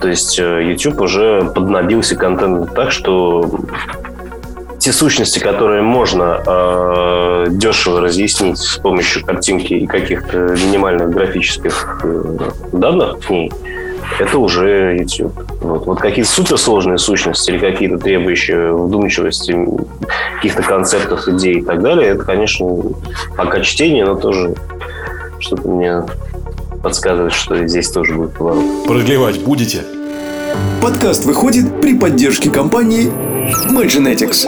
То 0.00 0.08
есть 0.08 0.38
э, 0.38 0.62
YouTube 0.64 1.00
уже 1.00 1.50
поднабился 1.54 2.16
контентом 2.16 2.66
так, 2.68 2.92
что 2.92 3.48
те 4.78 4.92
сущности, 4.92 5.38
которые 5.38 5.82
можно 5.82 6.40
э, 6.46 7.46
дешево 7.50 8.00
разъяснить 8.00 8.58
с 8.58 8.76
помощью 8.78 9.24
картинки 9.24 9.74
и 9.74 9.86
каких-то 9.86 10.38
минимальных 10.38 11.10
графических 11.10 12.00
э, 12.04 12.38
данных 12.72 13.18
к 13.20 13.30
ней, 13.30 13.52
это 14.18 14.38
уже 14.38 14.96
YouTube. 14.98 15.32
Вот, 15.60 15.86
вот 15.86 16.00
какие-то 16.00 16.30
суперсложные 16.30 16.98
сущности 16.98 17.50
или 17.50 17.58
какие-то 17.58 17.98
требующие 17.98 18.72
вдумчивости, 18.72 19.56
каких-то 20.36 20.62
концептов, 20.62 21.28
идей 21.28 21.58
и 21.58 21.62
так 21.62 21.82
далее, 21.82 22.10
это, 22.10 22.24
конечно, 22.24 22.66
пока 23.36 23.60
чтение, 23.60 24.04
но 24.04 24.14
тоже 24.14 24.54
что-то 25.40 25.68
мне 25.68 26.02
подсказывает, 26.82 27.32
что 27.32 27.66
здесь 27.66 27.90
тоже 27.90 28.14
будет 28.14 28.34
поворот. 28.34 28.64
Продлевать 28.86 29.40
будете? 29.40 29.82
Подкаст 30.80 31.24
выходит 31.24 31.80
при 31.80 31.94
поддержке 31.94 32.50
компании 32.50 33.12
MyGenetics. 33.70 34.46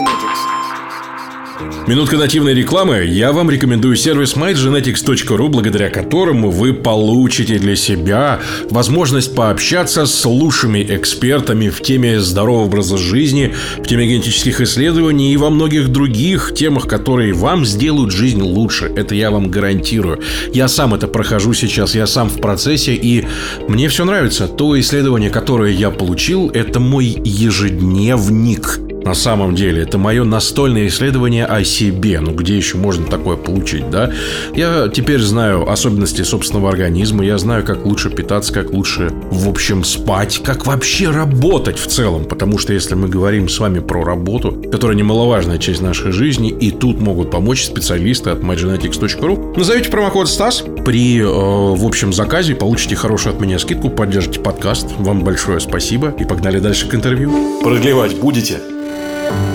Минутка 1.91 2.15
нативной 2.15 2.53
рекламы. 2.53 3.03
Я 3.03 3.33
вам 3.33 3.51
рекомендую 3.51 3.97
сервис 3.97 4.37
mygenetics.ru, 4.37 5.49
благодаря 5.49 5.89
которому 5.89 6.49
вы 6.49 6.73
получите 6.73 7.59
для 7.59 7.75
себя 7.75 8.39
возможность 8.69 9.35
пообщаться 9.35 10.05
с 10.05 10.23
лучшими 10.23 10.87
экспертами 10.89 11.67
в 11.67 11.81
теме 11.81 12.21
здорового 12.21 12.67
образа 12.67 12.97
жизни, 12.97 13.53
в 13.77 13.85
теме 13.85 14.07
генетических 14.07 14.61
исследований 14.61 15.33
и 15.33 15.37
во 15.37 15.49
многих 15.49 15.89
других 15.89 16.53
темах, 16.55 16.87
которые 16.87 17.33
вам 17.33 17.65
сделают 17.65 18.13
жизнь 18.13 18.41
лучше. 18.41 18.85
Это 18.95 19.13
я 19.13 19.29
вам 19.29 19.51
гарантирую. 19.51 20.21
Я 20.53 20.69
сам 20.69 20.93
это 20.93 21.09
прохожу 21.09 21.53
сейчас, 21.53 21.93
я 21.93 22.07
сам 22.07 22.29
в 22.29 22.39
процессе, 22.39 22.93
и 22.95 23.27
мне 23.67 23.89
все 23.89 24.05
нравится. 24.05 24.47
То 24.47 24.79
исследование, 24.79 25.29
которое 25.29 25.73
я 25.73 25.89
получил, 25.89 26.51
это 26.51 26.79
мой 26.79 27.17
ежедневник. 27.25 28.79
На 29.03 29.15
самом 29.15 29.55
деле, 29.55 29.81
это 29.81 29.97
мое 29.97 30.23
настольное 30.23 30.87
исследование 30.87 31.45
о 31.45 31.63
себе. 31.63 32.19
Ну, 32.19 32.33
где 32.33 32.55
еще 32.55 32.77
можно 32.77 33.05
такое 33.07 33.35
получить, 33.35 33.89
да? 33.89 34.11
Я 34.55 34.89
теперь 34.89 35.19
знаю 35.19 35.69
особенности 35.69 36.21
собственного 36.21 36.69
организма, 36.69 37.25
я 37.25 37.37
знаю, 37.37 37.65
как 37.65 37.85
лучше 37.85 38.09
питаться, 38.09 38.53
как 38.53 38.71
лучше, 38.71 39.11
в 39.31 39.49
общем, 39.49 39.83
спать, 39.83 40.41
как 40.43 40.67
вообще 40.67 41.09
работать 41.09 41.79
в 41.79 41.87
целом. 41.87 42.25
Потому 42.25 42.57
что 42.57 42.73
если 42.73 42.95
мы 42.95 43.07
говорим 43.07 43.49
с 43.49 43.59
вами 43.59 43.79
про 43.79 44.03
работу, 44.03 44.51
которая 44.71 44.95
немаловажная 44.95 45.57
часть 45.57 45.81
нашей 45.81 46.11
жизни, 46.11 46.49
и 46.49 46.71
тут 46.71 46.99
могут 47.01 47.31
помочь 47.31 47.65
специалисты 47.65 48.29
от 48.29 48.39
mygenetics.ru, 48.39 49.57
назовите 49.57 49.89
промокод 49.89 50.29
СТАС. 50.29 50.63
При, 50.85 51.19
э, 51.19 51.25
в 51.25 51.85
общем, 51.85 52.13
заказе 52.13 52.55
получите 52.55 52.95
хорошую 52.95 53.35
от 53.35 53.41
меня 53.41 53.57
скидку, 53.57 53.89
поддержите 53.89 54.39
подкаст. 54.39 54.87
Вам 54.99 55.23
большое 55.23 55.59
спасибо. 55.59 56.13
И 56.19 56.23
погнали 56.23 56.59
дальше 56.59 56.87
к 56.87 56.95
интервью. 56.95 57.61
Продлевать 57.63 58.15
будете? 58.15 58.59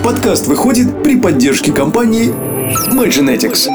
Подкаст 0.03 0.47
выходит 0.47 1.03
при 1.03 1.19
поддержке 1.19 1.71
компании 1.71 2.33
MyGenetics. 2.91 3.67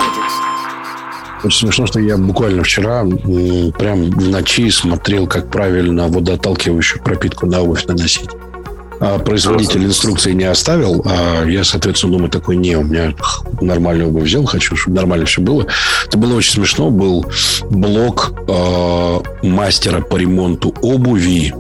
Очень 1.45 1.67
смешно, 1.67 1.87
что 1.87 1.99
я 2.01 2.17
буквально 2.17 2.63
вчера 2.63 3.05
прям 3.05 4.11
в 4.11 4.29
ночи 4.29 4.71
смотрел, 4.71 5.27
как 5.27 5.51
правильно 5.51 6.09
водоотталкивающую 6.09 7.03
пропитку 7.03 7.47
на 7.47 7.63
обувь 7.63 7.85
наносить. 7.87 8.31
А 9.01 9.19
производитель 9.19 9.85
инструкции 9.85 10.31
не 10.31 10.45
оставил, 10.45 11.05
а 11.05 11.45
я, 11.45 11.65
соответственно, 11.65 12.13
думаю, 12.13 12.31
такой, 12.31 12.55
не, 12.55 12.77
у 12.77 12.85
меня 12.85 13.15
нормальную 13.61 14.11
обувь 14.11 14.23
взял, 14.23 14.45
хочу, 14.45 14.77
чтобы 14.77 14.97
нормально 14.97 15.27
все 15.27 15.41
было. 15.41 15.67
Это 16.07 16.17
было 16.17 16.37
очень 16.37 16.53
смешно. 16.53 16.91
Был 16.91 17.27
блог 17.69 18.33
э, 18.47 19.21
мастера 19.43 20.03
по 20.03 20.17
ремонту 20.17 20.73
обуви, 20.83 21.53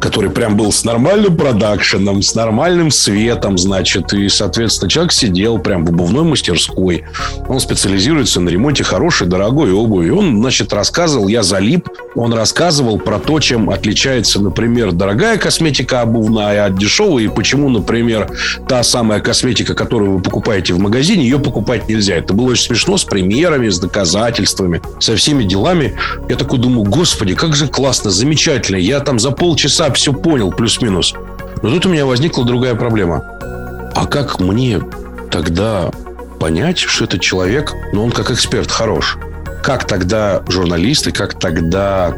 который 0.00 0.30
прям 0.30 0.56
был 0.56 0.72
с 0.72 0.84
нормальным 0.84 1.36
продакшеном, 1.36 2.22
с 2.22 2.34
нормальным 2.34 2.90
светом, 2.90 3.58
значит, 3.58 4.12
и, 4.12 4.28
соответственно, 4.28 4.90
человек 4.90 5.12
сидел 5.12 5.58
прям 5.58 5.84
в 5.84 5.88
обувной 5.88 6.24
мастерской. 6.24 7.04
Он 7.48 7.60
специализируется 7.60 8.40
на 8.40 8.48
ремонте 8.48 8.84
хорошей, 8.84 9.26
дорогой 9.26 9.72
обуви. 9.72 10.10
Он, 10.10 10.40
значит, 10.40 10.72
рассказывал, 10.72 11.28
я 11.28 11.42
залип, 11.42 11.88
он 12.14 12.32
рассказывал 12.32 12.98
про 12.98 13.18
то, 13.18 13.40
чем 13.40 13.70
отличается, 13.70 14.40
например, 14.40 14.92
дорогая 14.92 15.38
косметика 15.38 16.02
обувная 16.02 16.66
от 16.66 16.78
дешевой, 16.78 17.24
и 17.24 17.28
почему, 17.28 17.68
например, 17.68 18.28
та 18.68 18.82
самая 18.82 19.20
косметика, 19.20 19.74
которую 19.74 20.16
вы 20.16 20.22
покупаете 20.22 20.74
в 20.74 20.78
магазине, 20.78 21.24
ее 21.24 21.38
покупать 21.38 21.88
нельзя. 21.88 22.16
Это 22.16 22.34
было 22.34 22.52
очень 22.52 22.64
смешно, 22.64 22.96
с 22.96 23.04
примерами, 23.04 23.68
с 23.68 23.78
доказательствами, 23.78 24.80
со 25.00 25.16
всеми 25.16 25.44
делами. 25.44 25.96
Я 26.28 26.36
такой 26.36 26.58
думаю, 26.58 26.84
господи, 26.84 27.34
как 27.34 27.54
же 27.54 27.66
классно, 27.68 28.10
замечательно. 28.10 28.76
Я 28.76 29.00
там 29.00 29.18
за 29.18 29.30
полчаса 29.30 29.87
все 29.94 30.12
понял, 30.12 30.50
плюс-минус. 30.50 31.14
Но 31.62 31.70
тут 31.70 31.86
у 31.86 31.88
меня 31.88 32.06
возникла 32.06 32.44
другая 32.44 32.74
проблема. 32.74 33.24
А 33.94 34.06
как 34.06 34.38
мне 34.40 34.80
тогда 35.30 35.90
понять, 36.38 36.78
что 36.78 37.04
этот 37.04 37.20
человек, 37.20 37.72
ну, 37.92 38.04
он 38.04 38.12
как 38.12 38.30
эксперт 38.30 38.70
хорош? 38.70 39.18
Как 39.62 39.86
тогда 39.86 40.42
журналисты, 40.48 41.10
как 41.10 41.38
тогда 41.38 42.14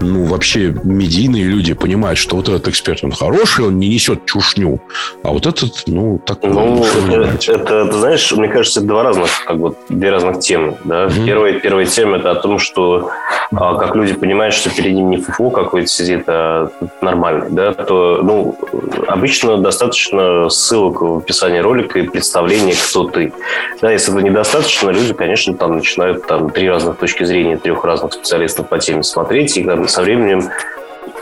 ну, 0.00 0.24
вообще 0.24 0.74
медийные 0.84 1.44
люди 1.44 1.74
понимают, 1.74 2.18
что 2.18 2.36
вот 2.36 2.48
этот 2.48 2.68
эксперт, 2.68 3.02
он 3.02 3.12
хороший, 3.12 3.66
он 3.66 3.78
не 3.78 3.88
несет 3.88 4.26
чушню, 4.26 4.80
а 5.22 5.30
вот 5.30 5.46
этот, 5.46 5.84
ну, 5.86 6.18
такой... 6.18 6.50
Ну, 6.50 6.84
это, 6.84 7.52
это, 7.52 7.92
знаешь, 7.92 8.30
мне 8.32 8.48
кажется, 8.48 8.80
два 8.80 9.02
разных, 9.02 9.44
как 9.46 9.58
бы, 9.58 9.74
две 9.88 10.10
разных 10.10 10.40
темы, 10.40 10.76
да. 10.84 11.06
Mm-hmm. 11.06 11.24
Первая, 11.24 11.60
первая 11.60 11.86
тема– 11.86 12.16
это 12.18 12.30
о 12.32 12.34
том, 12.34 12.58
что 12.58 13.10
а, 13.52 13.76
как 13.76 13.96
люди 13.96 14.12
понимают, 14.12 14.54
что 14.54 14.70
перед 14.70 14.92
ним 14.92 15.10
не 15.10 15.16
фуфу 15.16 15.50
какой-то 15.50 15.86
сидит, 15.86 16.24
а 16.26 16.70
нормальный, 17.00 17.50
да, 17.50 17.72
то, 17.72 18.20
ну, 18.22 18.58
обычно 19.06 19.58
достаточно 19.58 20.48
ссылок 20.50 21.00
в 21.00 21.18
описании 21.18 21.60
ролика 21.60 21.98
и 21.98 22.08
представления, 22.08 22.74
кто 22.74 23.04
ты. 23.04 23.32
Да, 23.80 23.90
если 23.90 24.10
этого 24.10 24.20
недостаточно, 24.20 24.90
люди, 24.90 25.14
конечно, 25.14 25.54
там 25.54 25.76
начинают 25.76 26.26
там 26.26 26.50
три 26.50 26.68
разных 26.68 26.96
точки 26.96 27.24
зрения, 27.24 27.56
трех 27.56 27.84
разных 27.84 28.12
специалистов 28.12 28.68
по 28.68 28.78
теме 28.78 29.02
смотреть, 29.02 29.56
и 29.56 29.64
там, 29.64 29.86
со 29.90 30.02
временем 30.02 30.48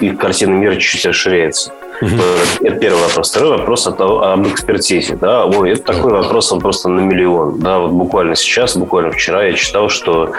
их 0.00 0.18
картина 0.18 0.52
мира 0.52 0.76
чуть-чуть 0.76 1.06
расширяется. 1.06 1.72
Uh-huh. 2.00 2.66
Это 2.66 2.76
первый 2.76 3.02
вопрос. 3.02 3.30
Второй 3.30 3.58
вопрос 3.58 3.86
о, 3.86 4.32
об 4.32 4.46
экспертизе. 4.46 5.16
Да? 5.16 5.46
Ой, 5.46 5.72
это 5.72 5.82
такой 5.82 6.12
вопрос, 6.12 6.52
он 6.52 6.60
просто 6.60 6.88
на 6.88 7.00
миллион. 7.00 7.58
Да? 7.58 7.78
Вот 7.78 7.90
буквально 7.90 8.36
сейчас, 8.36 8.76
буквально 8.76 9.10
вчера 9.10 9.44
я 9.44 9.54
читал, 9.54 9.88
что 9.88 10.32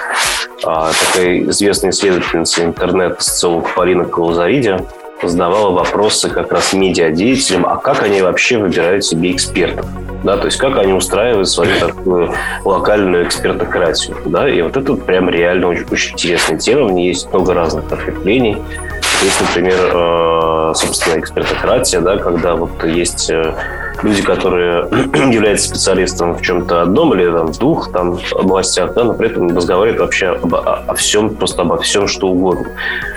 а, 0.63 0.92
такая 0.92 1.44
известная 1.50 1.92
исследовательница 1.92 2.63
интернета, 2.63 3.22
социолог 3.22 3.74
Полина 3.76 4.06
Калузариди, 4.06 4.78
задавала 5.27 5.71
вопросы 5.71 6.29
как 6.29 6.51
раз 6.51 6.73
медиадеятелям, 6.73 7.65
а 7.65 7.77
как 7.77 8.03
они 8.03 8.21
вообще 8.21 8.58
выбирают 8.58 9.05
себе 9.05 9.32
экспертов? 9.32 9.86
Да, 10.23 10.38
то 10.38 10.45
есть 10.45 10.58
как 10.58 10.77
они 10.77 10.91
устраивают 10.93 11.47
свою 11.47 11.79
такую 11.79 12.34
локальную 12.65 13.25
экспертократию, 13.25 14.17
да, 14.25 14.49
и 14.49 14.62
вот 14.62 14.75
это 14.75 14.95
прям 14.95 15.29
реально 15.29 15.67
очень, 15.67 15.86
очень 15.89 16.13
интересная 16.13 16.58
тема, 16.58 16.88
в 16.88 16.91
ней 16.91 17.08
есть 17.08 17.32
много 17.32 17.53
разных 17.53 17.91
ответвлений. 17.91 18.58
Есть, 19.21 19.41
например, 19.41 19.91
э, 19.93 20.73
собственно, 20.75 21.19
экспертократия, 21.19 22.01
да, 22.01 22.17
когда 22.17 22.55
вот 22.55 22.84
есть 22.86 23.29
э, 23.29 23.53
люди, 24.03 24.21
которые 24.21 24.88
являются 25.31 25.69
специалистом 25.69 26.35
в 26.35 26.41
чем-то 26.41 26.81
одном 26.81 27.13
или 27.13 27.25
там, 27.25 27.47
в 27.47 27.57
двух 27.57 27.91
там, 27.91 28.19
областях, 28.33 28.93
да, 28.93 29.03
но 29.03 29.13
при 29.13 29.27
этом 29.27 29.55
разговаривают 29.55 30.01
вообще 30.01 30.27
об, 30.29 30.55
о, 30.55 30.93
всем, 30.95 31.35
просто 31.35 31.62
обо 31.62 31.77
всем, 31.77 32.07
что 32.07 32.27
угодно. 32.27 32.67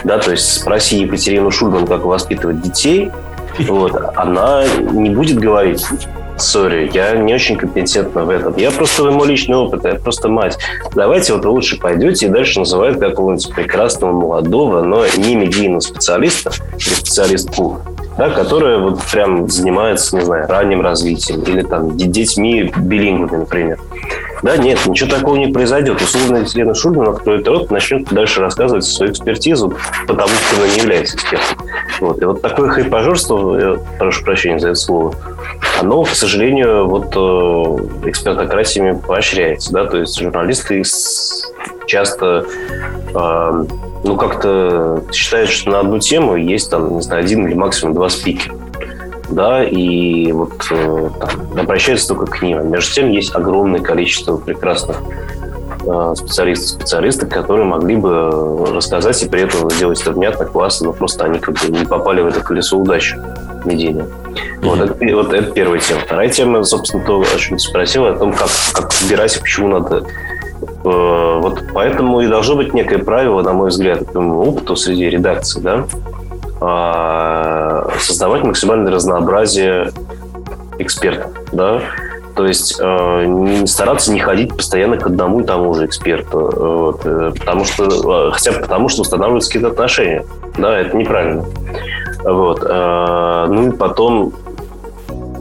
Да, 0.04 0.18
то 0.18 0.30
есть 0.30 0.52
спроси 0.52 0.98
Екатерину 0.98 1.50
Шульман, 1.50 1.86
как 1.86 2.04
воспитывать 2.04 2.60
детей, 2.60 3.10
вот, 3.58 3.92
она 4.16 4.64
не 4.92 5.10
будет 5.10 5.38
говорить 5.38 5.84
сори, 6.36 6.90
я 6.92 7.14
не 7.16 7.34
очень 7.34 7.56
компетентна 7.56 8.24
в 8.24 8.30
этом. 8.30 8.56
Я 8.56 8.70
просто 8.70 9.10
мой 9.10 9.28
личный 9.28 9.56
опыт, 9.56 9.84
я 9.84 9.94
просто 9.94 10.28
мать. 10.28 10.58
Давайте 10.94 11.34
вот 11.34 11.44
вы 11.44 11.50
лучше 11.50 11.78
пойдете 11.78 12.26
и 12.26 12.28
дальше 12.28 12.58
называют 12.58 12.98
какого-нибудь 12.98 13.54
прекрасного 13.54 14.12
молодого, 14.12 14.82
но 14.82 15.04
не 15.16 15.36
медийного 15.36 15.80
специалиста 15.80 16.50
или 16.72 16.94
специалистку, 16.94 17.80
да, 18.16 18.30
которая 18.30 18.78
вот 18.78 19.00
прям 19.10 19.48
занимается, 19.48 20.16
не 20.16 20.24
знаю, 20.24 20.48
ранним 20.48 20.80
развитием 20.82 21.42
или 21.42 21.62
там 21.62 21.96
детьми 21.96 22.72
билингвами, 22.76 23.40
например. 23.40 23.78
Да, 24.42 24.56
нет, 24.56 24.84
ничего 24.86 25.08
такого 25.08 25.36
не 25.36 25.52
произойдет. 25.52 26.02
Условно, 26.02 26.38
Елена 26.38 26.74
Шульман 26.74 27.08
откроет 27.08 27.46
рот, 27.46 27.70
начнет 27.70 28.08
дальше 28.08 28.40
рассказывать 28.40 28.84
свою 28.84 29.12
экспертизу, 29.12 29.72
потому 30.08 30.28
что 30.28 30.56
она 30.56 30.68
не 30.68 30.78
является 30.78 31.16
экспертом. 31.16 31.58
Вот. 32.00 32.20
И 32.20 32.24
вот 32.24 32.42
такое 32.42 32.68
хайпажорство, 32.70 33.58
я 33.58 33.78
прошу 33.98 34.24
прощения 34.24 34.58
за 34.58 34.70
это 34.70 34.78
слово, 34.78 35.14
оно, 35.80 36.02
к 36.02 36.08
сожалению, 36.08 36.88
вот 36.88 37.14
э, 37.14 38.08
экспертократиями 38.08 39.00
поощряется. 39.06 39.72
Да? 39.72 39.84
То 39.86 39.98
есть 39.98 40.18
журналисты 40.18 40.82
часто 41.86 42.44
э, 43.14 43.64
ну, 44.04 44.16
как-то 44.16 45.04
считают, 45.12 45.50
что 45.50 45.70
на 45.70 45.80
одну 45.80 45.98
тему 45.98 46.36
есть 46.36 46.70
там, 46.70 46.96
не 46.96 47.02
знаю, 47.02 47.24
один 47.24 47.46
или 47.46 47.54
максимум 47.54 47.94
два 47.94 48.08
спикера 48.08 48.56
да, 49.32 49.64
и 49.64 50.30
вот 50.32 50.52
э, 50.70 51.10
там, 51.20 51.60
обращаются 51.60 52.08
только 52.08 52.26
к 52.26 52.42
ним. 52.42 52.70
Между 52.70 52.94
тем 52.94 53.10
есть 53.10 53.34
огромное 53.34 53.80
количество 53.80 54.36
прекрасных 54.36 54.98
э, 55.86 56.14
специалисты, 56.16 56.66
специалисты, 56.66 57.26
которые 57.26 57.64
могли 57.64 57.96
бы 57.96 58.66
рассказать 58.74 59.22
и 59.22 59.28
при 59.28 59.42
этом 59.42 59.70
сделать 59.70 60.00
это 60.00 60.12
внятно, 60.12 60.44
классно, 60.44 60.88
но 60.88 60.92
просто 60.92 61.24
они 61.24 61.38
как 61.38 61.54
бы 61.54 61.68
не 61.68 61.84
попали 61.84 62.20
в 62.20 62.26
это 62.26 62.40
колесо 62.40 62.78
удачи 62.78 63.16
медийное. 63.64 64.04
Mm-hmm. 64.04 64.62
Вот, 64.62 64.80
это, 64.80 65.16
вот 65.16 65.32
это 65.32 65.50
первая 65.52 65.80
тема. 65.80 66.00
Вторая 66.00 66.28
тема, 66.28 66.62
собственно, 66.64 67.04
то, 67.04 67.20
о 67.20 67.38
чем 67.38 67.56
ты 67.56 67.62
спросил, 67.62 68.06
о 68.06 68.16
том, 68.16 68.32
как, 68.32 68.48
как 68.72 68.92
выбирать 69.00 69.36
и 69.36 69.40
почему 69.40 69.68
надо 69.68 70.04
вот 70.84 71.62
поэтому 71.72 72.20
и 72.20 72.26
должно 72.26 72.56
быть 72.56 72.74
некое 72.74 72.98
правило, 72.98 73.42
на 73.42 73.52
мой 73.52 73.68
взгляд, 73.68 74.14
моему 74.14 74.42
опыту 74.42 74.74
среди 74.76 75.08
редакций, 75.08 75.62
да, 75.62 75.84
а, 76.60 77.88
создавать 77.98 78.42
максимальное 78.44 78.92
разнообразие 78.92 79.92
экспертов, 80.78 81.30
да, 81.52 81.80
то 82.34 82.46
есть 82.46 82.80
э, 82.80 83.24
не 83.26 83.66
стараться 83.66 84.10
не 84.10 84.18
ходить 84.18 84.56
постоянно 84.56 84.96
к 84.96 85.06
одному 85.06 85.40
и 85.40 85.44
тому 85.44 85.74
же 85.74 85.84
эксперту, 85.84 86.50
вот, 86.56 87.02
э, 87.04 87.32
потому 87.38 87.64
что 87.66 88.30
хотя 88.32 88.52
бы 88.52 88.60
потому, 88.60 88.88
что 88.88 89.02
устанавливаются 89.02 89.50
какие-то 89.50 89.68
отношения, 89.68 90.24
да, 90.56 90.78
это 90.78 90.96
неправильно, 90.96 91.44
вот, 92.24 92.62
ну 92.62 93.68
и 93.68 93.70
потом 93.72 94.32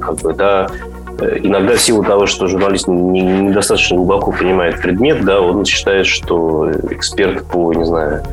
как 0.01 0.15
бы, 0.15 0.33
да, 0.33 0.67
Э, 0.67 0.90
иногда 1.21 1.75
в 1.75 1.81
силу 1.81 2.03
того, 2.03 2.25
что 2.25 2.47
журналист 2.47 2.87
недостаточно 2.87 3.97
глубоко 3.97 4.31
понимает 4.31 4.81
предмет, 4.81 5.23
да, 5.23 5.41
он 5.41 5.65
считает, 5.65 6.05
что 6.05 6.71
эксперт 6.89 7.45
по, 7.45 7.73
не 7.73 7.85
знаю, 7.85 8.23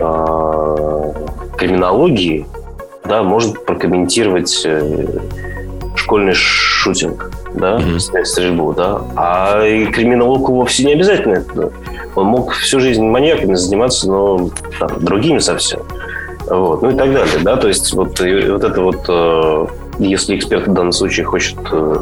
а, 0.00 1.12
криминологии, 1.56 2.46
да, 3.04 3.22
может 3.22 3.64
прокомментировать 3.64 4.62
э, 4.64 5.06
школьный 5.96 6.34
шутинг, 6.34 7.30
да, 7.54 7.78
mm-hmm. 7.78 8.24
стрельбу, 8.24 8.72
да, 8.72 9.02
а 9.16 9.64
и 9.64 9.86
криминологу 9.86 10.52
вовсе 10.52 10.84
не 10.84 10.92
обязательно 10.92 11.34
это. 11.34 11.72
Он 12.14 12.26
мог 12.26 12.52
всю 12.52 12.80
жизнь 12.80 13.04
маньяками 13.04 13.54
заниматься, 13.54 14.08
но 14.08 14.50
там, 14.78 15.04
другими 15.04 15.38
совсем. 15.38 15.80
Вот, 16.46 16.82
ну 16.82 16.90
и 16.90 16.94
так 16.94 17.12
далее, 17.12 17.38
да, 17.42 17.56
то 17.56 17.68
есть 17.68 17.92
вот, 17.94 18.20
и, 18.20 18.50
вот 18.50 18.64
это 18.64 18.80
вот 18.80 19.04
э, 19.08 19.66
если 20.04 20.36
эксперт 20.36 20.66
в 20.66 20.72
данном 20.72 20.92
случае 20.92 21.26
хочет 21.26 21.56
э, 21.70 21.96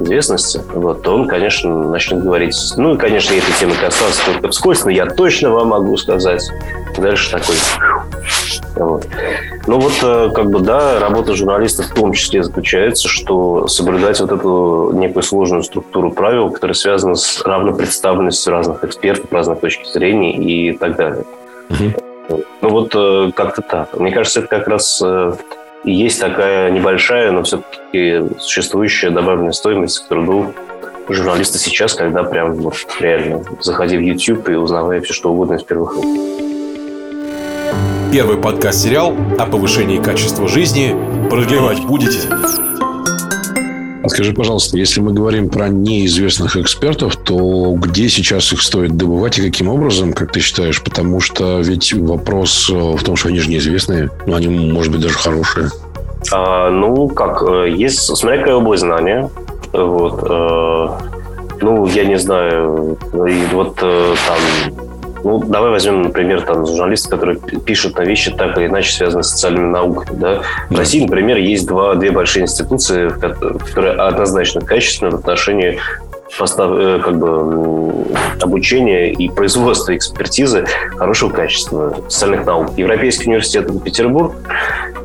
известности, 0.00 0.60
вот, 0.74 1.02
то 1.02 1.14
он, 1.14 1.28
конечно, 1.28 1.88
начнет 1.88 2.22
говорить. 2.22 2.56
Ну, 2.76 2.94
и, 2.94 2.98
конечно, 2.98 3.34
этой 3.34 3.52
темы 3.58 3.74
касался 3.80 4.24
только 4.26 4.48
вскользь, 4.48 4.84
но 4.84 4.90
я 4.90 5.06
точно 5.06 5.50
вам 5.50 5.68
могу 5.68 5.96
сказать. 5.96 6.50
Дальше 6.98 7.30
такой... 7.30 7.56
Вот. 8.76 9.06
Ну 9.66 9.78
вот, 9.78 9.92
э, 10.02 10.30
как 10.34 10.50
бы, 10.50 10.60
да, 10.60 10.98
работа 10.98 11.34
журналиста 11.34 11.82
в 11.82 11.90
том 11.90 12.12
числе 12.12 12.42
заключается, 12.42 13.06
что 13.06 13.68
соблюдать 13.68 14.18
вот 14.20 14.32
эту 14.32 14.90
некую 14.94 15.22
сложную 15.22 15.62
структуру 15.62 16.10
правил, 16.10 16.50
которая 16.50 16.74
связана 16.74 17.14
с 17.14 17.42
равнопредставленностью 17.42 18.52
разных 18.52 18.82
экспертов, 18.82 19.30
разных 19.30 19.60
точек 19.60 19.86
зрения 19.86 20.36
и 20.36 20.76
так 20.76 20.96
далее. 20.96 21.24
Угу. 21.70 22.42
Ну 22.62 22.68
вот, 22.68 22.92
э, 22.94 23.30
как-то 23.34 23.62
так. 23.62 23.98
Мне 23.98 24.10
кажется, 24.10 24.40
это 24.40 24.48
как 24.48 24.66
раз 24.68 25.02
и 25.84 25.92
есть 25.92 26.20
такая 26.20 26.70
небольшая, 26.70 27.32
но 27.32 27.42
все-таки 27.42 28.22
существующая 28.38 29.10
добавленная 29.10 29.52
стоимость 29.52 30.00
к 30.00 30.08
труду 30.08 30.52
журналиста 31.08 31.58
сейчас, 31.58 31.94
когда 31.94 32.22
прям 32.22 32.54
вот 32.54 32.74
реально 33.00 33.42
заходи 33.60 33.96
в 33.96 34.00
YouTube 34.00 34.48
и 34.48 34.54
узнавай 34.54 35.00
все, 35.00 35.12
что 35.12 35.32
угодно 35.32 35.54
из 35.54 35.62
первых 35.62 35.94
рук. 35.94 36.04
Первый 38.12 38.36
подкаст-сериал 38.36 39.16
о 39.38 39.46
повышении 39.46 40.00
качества 40.00 40.46
жизни. 40.46 40.94
Продлевать 41.30 41.80
будете? 41.84 42.28
А 44.02 44.08
скажи, 44.08 44.32
пожалуйста, 44.32 44.76
если 44.76 45.00
мы 45.00 45.12
говорим 45.12 45.48
про 45.48 45.68
неизвестных 45.68 46.56
экспертов, 46.56 47.16
то 47.16 47.72
где 47.74 48.08
сейчас 48.08 48.52
их 48.52 48.60
стоит 48.62 48.96
добывать 48.96 49.38
и 49.38 49.42
каким 49.42 49.68
образом, 49.68 50.12
как 50.12 50.32
ты 50.32 50.40
считаешь? 50.40 50.82
Потому 50.82 51.20
что 51.20 51.60
ведь 51.60 51.92
вопрос 51.92 52.68
э, 52.68 52.74
в 52.74 53.02
том, 53.04 53.14
что 53.14 53.28
они 53.28 53.38
же 53.38 53.48
неизвестные, 53.48 54.10
но 54.26 54.36
они, 54.36 54.48
может 54.48 54.92
быть, 54.92 55.02
даже 55.02 55.14
хорошие. 55.14 55.70
А, 56.32 56.70
ну, 56.70 57.08
как, 57.08 57.42
э, 57.42 57.70
есть, 57.70 58.00
смотря 58.00 58.38
какая 58.38 58.56
область 58.56 58.82
знания. 58.82 59.30
Вот, 59.72 60.20
э, 60.28 60.88
ну, 61.60 61.86
я 61.86 62.04
не 62.04 62.18
знаю, 62.18 62.98
и 63.12 63.54
вот 63.54 63.76
там 63.76 64.91
ну, 65.24 65.38
давай 65.38 65.70
возьмем, 65.70 66.02
например, 66.02 66.42
там, 66.42 66.66
журналиста, 66.66 67.10
который 67.10 67.36
пишет 67.36 67.96
на 67.96 68.02
вещи 68.02 68.30
так 68.30 68.56
или 68.58 68.66
иначе 68.66 68.92
связанные 68.92 69.24
с 69.24 69.30
социальными 69.30 69.70
науками. 69.70 70.18
Да? 70.18 70.42
В 70.70 70.76
России, 70.76 71.02
например, 71.02 71.36
есть 71.36 71.66
два, 71.66 71.94
две 71.94 72.10
большие 72.10 72.42
институции, 72.42 73.08
которые 73.08 73.94
однозначно 73.94 74.60
качественны 74.60 75.12
в 75.12 75.14
отношении 75.16 75.78
постав, 76.38 76.70
э, 76.72 77.00
как 77.04 77.18
бы, 77.18 78.06
обучения 78.40 79.12
и 79.12 79.28
производства 79.28 79.94
экспертизы 79.94 80.64
хорошего 80.96 81.30
качества 81.30 81.96
социальных 82.08 82.46
наук. 82.46 82.70
Европейский 82.76 83.28
университет 83.28 83.68
Петербург 83.84 84.34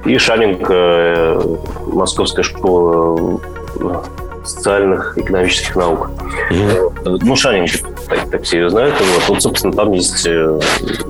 и 0.05 0.17
Шанинг, 0.17 0.65
э, 0.69 1.39
Московская 1.87 2.43
школа 2.43 3.39
э, 3.79 4.45
социальных 4.45 5.17
экономических 5.17 5.75
наук. 5.75 6.09
Mm-hmm. 6.49 7.19
Ну, 7.21 7.35
Шанинг 7.35 7.69
так, 8.09 8.29
так 8.29 8.43
все 8.43 8.59
ее 8.59 8.69
знают. 8.69 8.95
Вот. 8.99 9.29
вот, 9.29 9.41
собственно, 9.41 9.73
там 9.73 9.91
есть 9.91 10.25
э, 10.27 10.59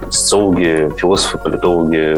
социологи, 0.09 0.91
философы, 0.97 1.37
политологи, 1.37 2.17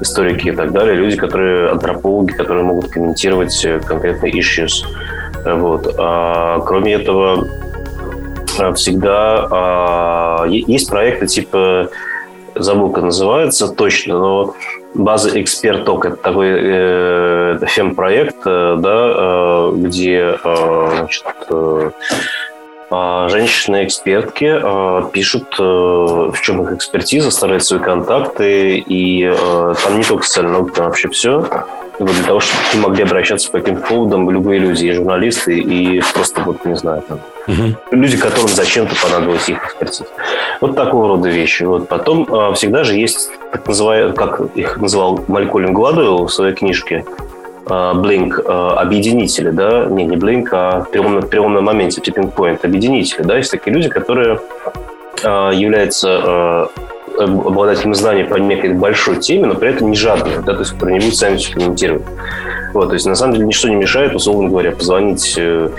историки 0.00 0.48
и 0.48 0.52
так 0.52 0.72
далее, 0.72 0.94
люди, 0.94 1.16
которые 1.16 1.70
антропологи, 1.70 2.32
которые 2.32 2.64
могут 2.64 2.90
комментировать 2.90 3.64
э, 3.64 3.80
конкретные 3.80 4.32
issues. 4.32 4.84
Вот. 5.44 5.94
А, 5.98 6.60
кроме 6.60 6.94
этого, 6.94 7.46
всегда 8.74 9.48
а, 9.50 10.44
есть 10.46 10.90
проекты 10.90 11.26
типа 11.26 11.88
забыл, 12.54 12.90
как 12.90 13.04
называется 13.04 13.68
точно, 13.68 14.18
но 14.18 14.54
база 14.94 15.40
эксперток 15.40 16.04
это 16.04 16.16
такой 16.16 16.48
э, 16.50 17.58
фем-проект, 17.66 18.38
э, 18.44 18.76
да, 18.78 19.12
э, 19.14 19.72
где 19.76 20.36
э, 20.42 20.88
значит, 20.96 21.24
э, 21.48 21.90
женщины-экспертки 22.90 24.60
а, 24.62 25.02
пишут, 25.12 25.54
э, 25.58 25.62
в 25.62 26.36
чем 26.42 26.62
их 26.62 26.72
экспертиза, 26.72 27.30
старают 27.30 27.64
свои 27.64 27.78
контакты, 27.78 28.78
и 28.78 29.24
э, 29.24 29.74
там 29.84 29.96
не 29.96 30.02
только 30.02 30.24
социальная 30.24 30.54
наука, 30.54 30.72
там 30.74 30.86
вообще 30.86 31.08
все. 31.08 31.46
Вот 32.00 32.10
для 32.12 32.24
того, 32.24 32.40
чтобы 32.40 32.88
могли 32.88 33.04
обращаться 33.04 33.50
по 33.50 33.60
каким-то 33.60 33.86
поводам 33.86 34.28
любые 34.30 34.58
люди, 34.58 34.86
и 34.86 34.92
журналисты, 34.92 35.58
и 35.58 36.02
просто, 36.14 36.40
вот, 36.40 36.64
не 36.64 36.74
знаю, 36.74 37.02
там, 37.06 37.20
угу. 37.46 37.76
люди, 37.90 38.16
которым 38.16 38.48
зачем-то 38.48 38.94
понадобилась 39.02 39.48
их 39.48 39.64
экспертиза. 39.66 40.06
Вот 40.60 40.74
такого 40.74 41.08
рода 41.08 41.28
вещи. 41.28 41.62
Вот 41.64 41.88
потом 41.88 42.26
а, 42.32 42.52
всегда 42.54 42.84
же 42.84 42.94
есть, 42.94 43.30
так 43.52 43.66
называемые, 43.68 44.14
как 44.14 44.40
их 44.56 44.78
называл 44.78 45.22
Малькольм 45.28 45.74
Гладуэлл 45.74 46.26
в 46.26 46.32
своей 46.32 46.54
книжке, 46.54 47.04
Blink 47.70 48.40
объединители, 48.40 49.50
да, 49.50 49.86
не, 49.86 50.04
не 50.04 50.16
Blink, 50.16 50.48
а 50.52 50.80
в 50.80 50.90
переломном, 50.90 51.28
переломном 51.28 51.64
моменте, 51.64 52.00
tipping 52.00 52.34
point, 52.34 52.58
объединители, 52.64 53.22
да, 53.22 53.36
есть 53.36 53.50
такие 53.50 53.72
люди, 53.74 53.88
которые 53.88 54.40
являются 55.22 56.68
обладателем 57.18 57.94
знаний 57.94 58.24
по 58.24 58.36
некой 58.36 58.72
большой 58.72 59.16
теме, 59.16 59.46
но 59.46 59.54
при 59.54 59.70
этом 59.70 59.90
не 59.90 59.96
жадные, 59.96 60.38
да, 60.38 60.54
то 60.54 60.60
есть 60.60 60.72
которые 60.72 60.98
не 60.98 61.04
будут 61.04 61.18
сами 61.18 61.36
все 61.36 61.52
комментировать. 61.52 62.04
Вот, 62.72 62.88
то 62.88 62.94
есть 62.94 63.06
на 63.06 63.14
самом 63.14 63.34
деле 63.34 63.46
ничто 63.46 63.68
не 63.68 63.74
мешает, 63.76 64.14
условно 64.14 64.48
говоря, 64.48 64.70
позвонить 64.72 65.34
э, 65.36 65.70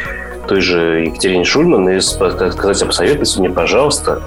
той 0.47 0.61
же 0.61 1.05
Екатерине 1.05 1.45
Шульман 1.45 1.89
и 1.89 1.99
сказать, 1.99 2.81
а 2.81 2.85
посоветуйте 2.85 3.39
мне, 3.39 3.49
пожалуйста, 3.49 4.21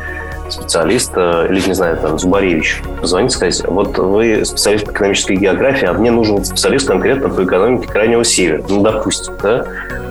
специалиста, 0.48 1.46
или, 1.48 1.60
не 1.66 1.74
знаю, 1.74 1.96
там, 1.96 2.18
Зубаревич, 2.18 2.82
позвонить, 3.00 3.32
сказать, 3.32 3.62
вот 3.66 3.98
вы 3.98 4.44
специалист 4.44 4.86
по 4.86 4.90
экономической 4.90 5.36
географии, 5.36 5.86
а 5.86 5.92
мне 5.92 6.10
нужен 6.10 6.44
специалист 6.44 6.86
конкретно 6.86 7.28
по 7.28 7.44
экономике 7.44 7.88
Крайнего 7.88 8.24
Севера, 8.24 8.62
ну, 8.68 8.82
допустим, 8.82 9.34
да? 9.42 9.64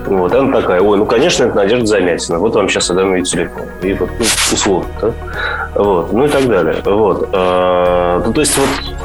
Вот, 0.05 0.33
она 0.33 0.59
такая, 0.61 0.81
ой, 0.81 0.97
ну, 0.97 1.05
конечно, 1.05 1.45
это 1.45 1.55
Надежда 1.55 1.85
Замятина, 1.85 2.39
вот 2.39 2.55
вам 2.55 2.67
сейчас 2.67 2.89
отдам 2.91 3.15
ее 3.15 3.23
телефон. 3.23 3.63
И 3.81 3.93
вот, 3.93 4.09
ну, 4.19 4.25
условно, 4.51 4.89
да? 5.01 5.13
Вот, 5.75 6.11
ну 6.11 6.25
и 6.25 6.29
так 6.29 6.47
далее. 6.47 6.75
Вот. 6.83 7.29
А, 7.31 8.21
ну, 8.25 8.33
то 8.33 8.41
есть 8.41 8.57
вот 8.57 9.02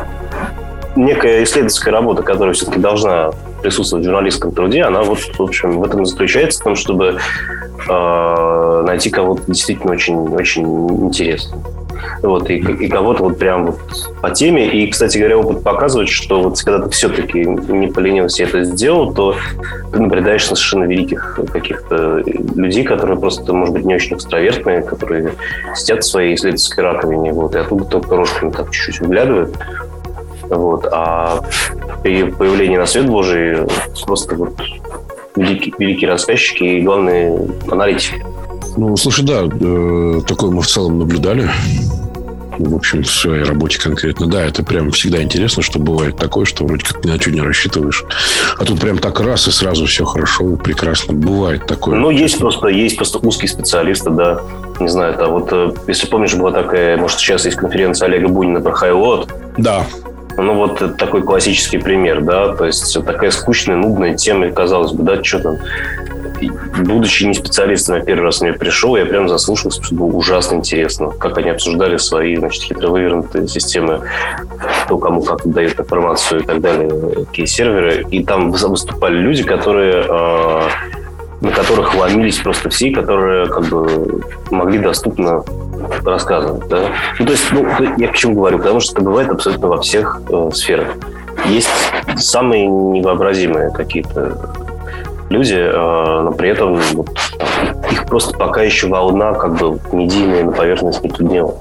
некая 0.97 1.45
исследовательская 1.45 1.93
работа, 1.93 2.23
которая 2.23 2.55
все-таки 2.55 2.79
должна 2.79 3.31
присутствовать 3.63 4.05
в 4.05 4.09
журналистском 4.09 4.53
труде, 4.53 4.83
она 4.83 5.03
вот, 5.03 5.19
в 5.19 5.43
общем, 5.43 5.79
в 5.79 5.85
этом 5.85 6.03
и 6.03 6.07
заключается, 6.07 6.61
в 6.61 6.65
том, 6.65 6.77
чтобы 6.77 7.19
э, 7.89 8.83
найти 8.87 9.11
кого-то 9.11 9.43
действительно 9.47 9.93
очень, 9.93 10.17
очень 10.35 10.65
интересного. 11.07 11.63
Вот, 12.23 12.51
и, 12.51 12.57
и 12.57 12.89
кого-то 12.89 13.25
вот 13.25 13.39
прям 13.39 13.67
вот 13.67 13.79
по 14.21 14.31
теме. 14.31 14.69
И, 14.69 14.91
кстати 14.91 15.19
говоря, 15.19 15.39
опыт 15.39 15.63
показывает, 15.63 16.09
что 16.09 16.43
вот 16.43 16.61
когда 16.63 16.85
ты 16.85 16.91
все-таки 16.91 17.45
не 17.45 17.89
поленился 17.89 18.45
это 18.45 18.65
сделал, 18.65 19.13
то 19.13 19.35
ты 19.93 20.01
наблюдаешь 20.01 20.45
совершенно 20.45 20.85
великих 20.85 21.39
каких-то 21.53 22.23
людей, 22.57 22.85
которые 22.85 23.19
просто, 23.19 23.53
может 23.53 23.75
быть, 23.75 23.85
не 23.85 23.95
очень 23.95 24.17
экстравертные, 24.17 24.83
которые 24.83 25.33
сидят 25.75 26.05
в 26.05 26.09
своей 26.09 26.35
исследовательской 26.35 26.85
раковине, 26.85 27.33
вот, 27.33 27.55
и 27.55 27.59
оттуда 27.59 27.85
только 27.85 28.17
рожками 28.17 28.51
так 28.51 28.71
чуть-чуть 28.71 29.01
выглядывают. 29.01 29.57
Вот. 30.51 30.87
А 30.91 31.41
при 32.03 32.25
появлении 32.25 32.77
на 32.77 32.87
свет 32.87 33.07
Божий 33.07 33.59
просто 34.07 34.35
вот 34.35 34.55
великие, 35.37 35.75
великие 35.79 36.11
рассказчики 36.11 36.65
и 36.65 36.83
главные 36.83 37.39
аналитики. 37.71 38.25
Ну, 38.77 38.97
слушай, 38.97 39.25
да, 39.25 39.43
э, 39.45 40.21
такое 40.27 40.51
мы 40.51 40.63
в 40.63 40.67
целом 40.67 40.99
наблюдали. 40.99 41.51
В 42.59 42.75
общем, 42.75 43.05
в 43.05 43.11
своей 43.11 43.45
работе 43.45 43.81
конкретно. 43.81 44.27
Да, 44.27 44.45
это 44.45 44.65
прям 44.65 44.91
всегда 44.91 45.23
интересно, 45.23 45.63
что 45.63 45.79
бывает 45.79 46.17
такое, 46.17 46.45
что 46.45 46.65
вроде 46.65 46.85
как 46.85 47.05
ни 47.05 47.11
на 47.11 47.21
что 47.21 47.31
не 47.31 47.41
рассчитываешь. 47.41 48.05
А 48.59 48.65
тут 48.65 48.81
прям 48.81 48.99
так 48.99 49.21
раз 49.21 49.47
и 49.47 49.53
сразу 49.53 49.87
все 49.87 50.05
хорошо, 50.05 50.57
прекрасно. 50.57 51.15
Бывает 51.15 51.67
такое. 51.67 51.97
Ну, 51.97 52.11
есть 52.11 52.39
просто, 52.39 52.67
есть 52.69 52.97
просто 52.97 53.19
узкие 53.19 53.49
специалисты, 53.49 54.11
да. 54.11 54.41
Не 54.81 54.89
знаю, 54.89 55.15
это 55.15 55.29
вот, 55.29 55.49
э, 55.53 55.73
если 55.87 56.09
помнишь, 56.09 56.35
была 56.35 56.51
такая, 56.51 56.97
может, 56.97 57.19
сейчас 57.21 57.45
есть 57.45 57.57
конференция 57.57 58.07
Олега 58.07 58.29
Бунина 58.29 58.61
про 58.61 58.73
Хайлот. 58.73 59.29
Да. 59.57 59.87
Ну, 60.39 60.55
вот 60.55 60.97
такой 60.97 61.23
классический 61.23 61.79
пример, 61.79 62.23
да, 62.23 62.55
то 62.55 62.65
есть 62.65 62.97
такая 63.05 63.31
скучная, 63.31 63.77
нудная 63.77 64.15
тема, 64.15 64.51
казалось 64.51 64.93
бы, 64.93 65.03
да, 65.03 65.23
что 65.23 65.41
там, 65.41 65.59
будучи 66.85 67.25
не 67.25 67.35
специалистом, 67.35 67.97
я 67.97 68.03
первый 68.03 68.23
раз 68.23 68.41
мне 68.41 68.53
пришел, 68.53 68.97
я 68.97 69.05
прям 69.05 69.29
заслушался, 69.29 69.83
что 69.83 69.97
было 69.97 70.07
ужасно 70.07 70.57
интересно, 70.57 71.11
как 71.11 71.39
они 71.39 71.51
обсуждали 71.51 71.97
свои, 71.97 72.37
значит, 72.37 72.63
хитро 72.63 72.89
вывернутые 72.89 73.49
системы, 73.49 74.03
кто 74.85 74.99
кому 74.99 75.23
как 75.23 75.45
дает 75.45 75.81
информацию 75.81 76.43
и 76.43 76.45
так 76.45 76.61
далее, 76.61 76.89
какие 77.27 77.47
серверы. 77.47 78.07
И 78.11 78.23
там 78.23 78.53
выступали 78.53 79.19
люди, 79.19 79.43
которые 79.43 80.07
э, 80.09 80.69
на 81.41 81.51
которых 81.51 81.95
ломились 81.95 82.39
просто 82.39 82.69
все, 82.69 82.91
которые 82.91 83.47
как 83.47 83.65
бы 83.65 84.23
могли 84.51 84.79
доступно 84.79 85.45
рассказывать. 86.05 86.69
Да? 86.69 86.91
Ну, 87.19 87.27
то 87.27 87.33
есть, 87.33 87.45
ну, 87.53 87.67
я 87.97 88.09
к 88.09 88.15
чему 88.15 88.35
говорю? 88.35 88.59
Потому 88.59 88.81
что 88.81 88.93
это 88.93 89.03
бывает 89.03 89.31
абсолютно 89.31 89.69
во 89.69 89.81
всех 89.81 90.21
э, 90.29 90.51
сферах. 90.53 90.89
Есть 91.47 91.69
самые 92.17 92.67
невообразимые 92.67 93.71
какие-то 93.71 94.51
люди, 95.31 95.57
э, 95.57 96.21
но 96.23 96.33
при 96.33 96.51
этом 96.51 96.81
вот, 96.95 97.09
их 97.91 98.07
просто 98.07 98.37
пока 98.37 98.63
еще 98.63 98.89
волна 98.89 99.35
как 99.35 99.57
бы 99.57 99.79
медийная 99.93 100.45
на 100.45 100.53
поверхность 100.53 101.03
не 101.03 101.11
подняла. 101.11 101.55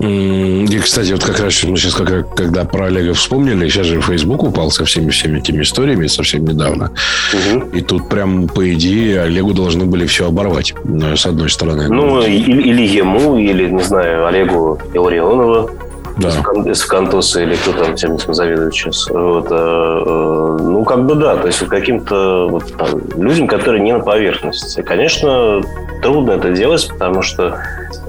И, 0.00 0.78
кстати, 0.78 1.12
вот 1.12 1.24
как 1.24 1.40
раз 1.40 1.64
мы 1.64 1.76
сейчас, 1.76 1.94
как, 1.94 2.34
когда 2.34 2.64
про 2.64 2.86
Олега 2.86 3.14
вспомнили, 3.14 3.68
сейчас 3.68 3.86
же 3.86 4.00
Facebook 4.00 4.44
упал 4.44 4.70
со 4.70 4.84
всеми 4.84 5.10
всеми 5.10 5.38
этими 5.38 5.62
историями 5.62 6.06
совсем 6.06 6.44
недавно. 6.44 6.92
Угу. 7.32 7.76
И 7.76 7.80
тут 7.80 8.08
прям, 8.08 8.46
по 8.46 8.72
идее, 8.72 9.22
Олегу 9.22 9.54
должны 9.54 9.86
были 9.86 10.06
все 10.06 10.28
оборвать, 10.28 10.72
э, 10.84 11.16
с 11.16 11.26
одной 11.26 11.50
стороны. 11.50 11.88
Ну, 11.88 12.22
или, 12.22 12.62
или 12.62 12.86
ему, 12.86 13.38
или, 13.38 13.68
не 13.68 13.82
знаю, 13.82 14.26
Олегу 14.26 14.78
Илларионову 14.94 15.70
да. 16.18 16.28
из 16.70 16.84
Кантоса 16.84 17.42
или 17.42 17.54
кто 17.54 17.72
там 17.72 17.96
всем 17.96 18.14
этим 18.14 18.34
завидует 18.34 18.74
сейчас. 18.74 19.08
Вот, 19.08 19.46
э, 19.50 19.54
э, 19.54 20.56
ну, 20.60 20.84
как 20.84 21.06
бы 21.06 21.14
да, 21.14 21.36
то 21.36 21.46
есть 21.46 21.58
каким-то 21.66 22.48
вот, 22.48 22.72
там, 22.76 23.00
людям, 23.16 23.46
которые 23.46 23.82
не 23.82 23.92
на 23.92 24.00
поверхности. 24.00 24.82
Конечно, 24.82 25.60
трудно 26.02 26.32
это 26.32 26.52
делать, 26.52 26.88
потому 26.88 27.22
что 27.22 27.58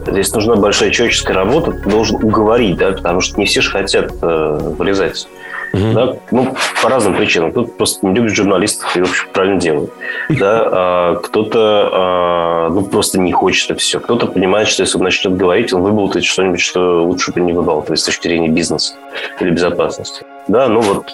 здесь 0.07 0.33
нужна 0.33 0.55
большая 0.55 0.91
человеческая 0.91 1.33
работа, 1.33 1.71
ты 1.71 1.89
должен 1.89 2.17
уговорить, 2.17 2.77
да, 2.77 2.91
потому 2.91 3.21
что 3.21 3.39
не 3.39 3.45
все 3.45 3.61
же 3.61 3.71
хотят 3.71 4.11
э, 4.21 4.73
вылезать 4.77 5.27
Угу. 5.73 5.93
Да? 5.93 6.15
Ну, 6.31 6.55
по 6.81 6.89
разным 6.89 7.15
причинам. 7.15 7.51
Кто-то 7.51 7.71
просто 7.71 8.05
не 8.05 8.15
любит 8.15 8.33
журналистов 8.33 8.95
и, 8.95 9.01
в 9.01 9.03
общем, 9.03 9.27
правильно 9.33 9.59
делает. 9.59 9.91
Да? 10.29 10.69
А 10.71 11.15
кто-то 11.15 11.89
а, 11.91 12.69
ну, 12.69 12.85
просто 12.85 13.19
не 13.19 13.31
хочет 13.31 13.71
это 13.71 13.79
все. 13.79 13.99
Кто-то 13.99 14.27
понимает, 14.27 14.67
что 14.67 14.83
если 14.83 14.97
он 14.97 15.03
начнет 15.03 15.35
говорить, 15.35 15.73
он 15.73 15.81
выболтает 15.81 16.25
что-нибудь, 16.25 16.61
что 16.61 17.03
лучше 17.03 17.31
бы 17.31 17.41
не 17.41 17.53
выбалтывать 17.53 17.99
с 17.99 18.03
точки 18.03 18.27
зрения 18.27 18.49
бизнеса 18.49 18.93
или 19.39 19.49
безопасности. 19.49 20.23
Да, 20.47 20.67
ну 20.67 20.81
вот 20.81 21.07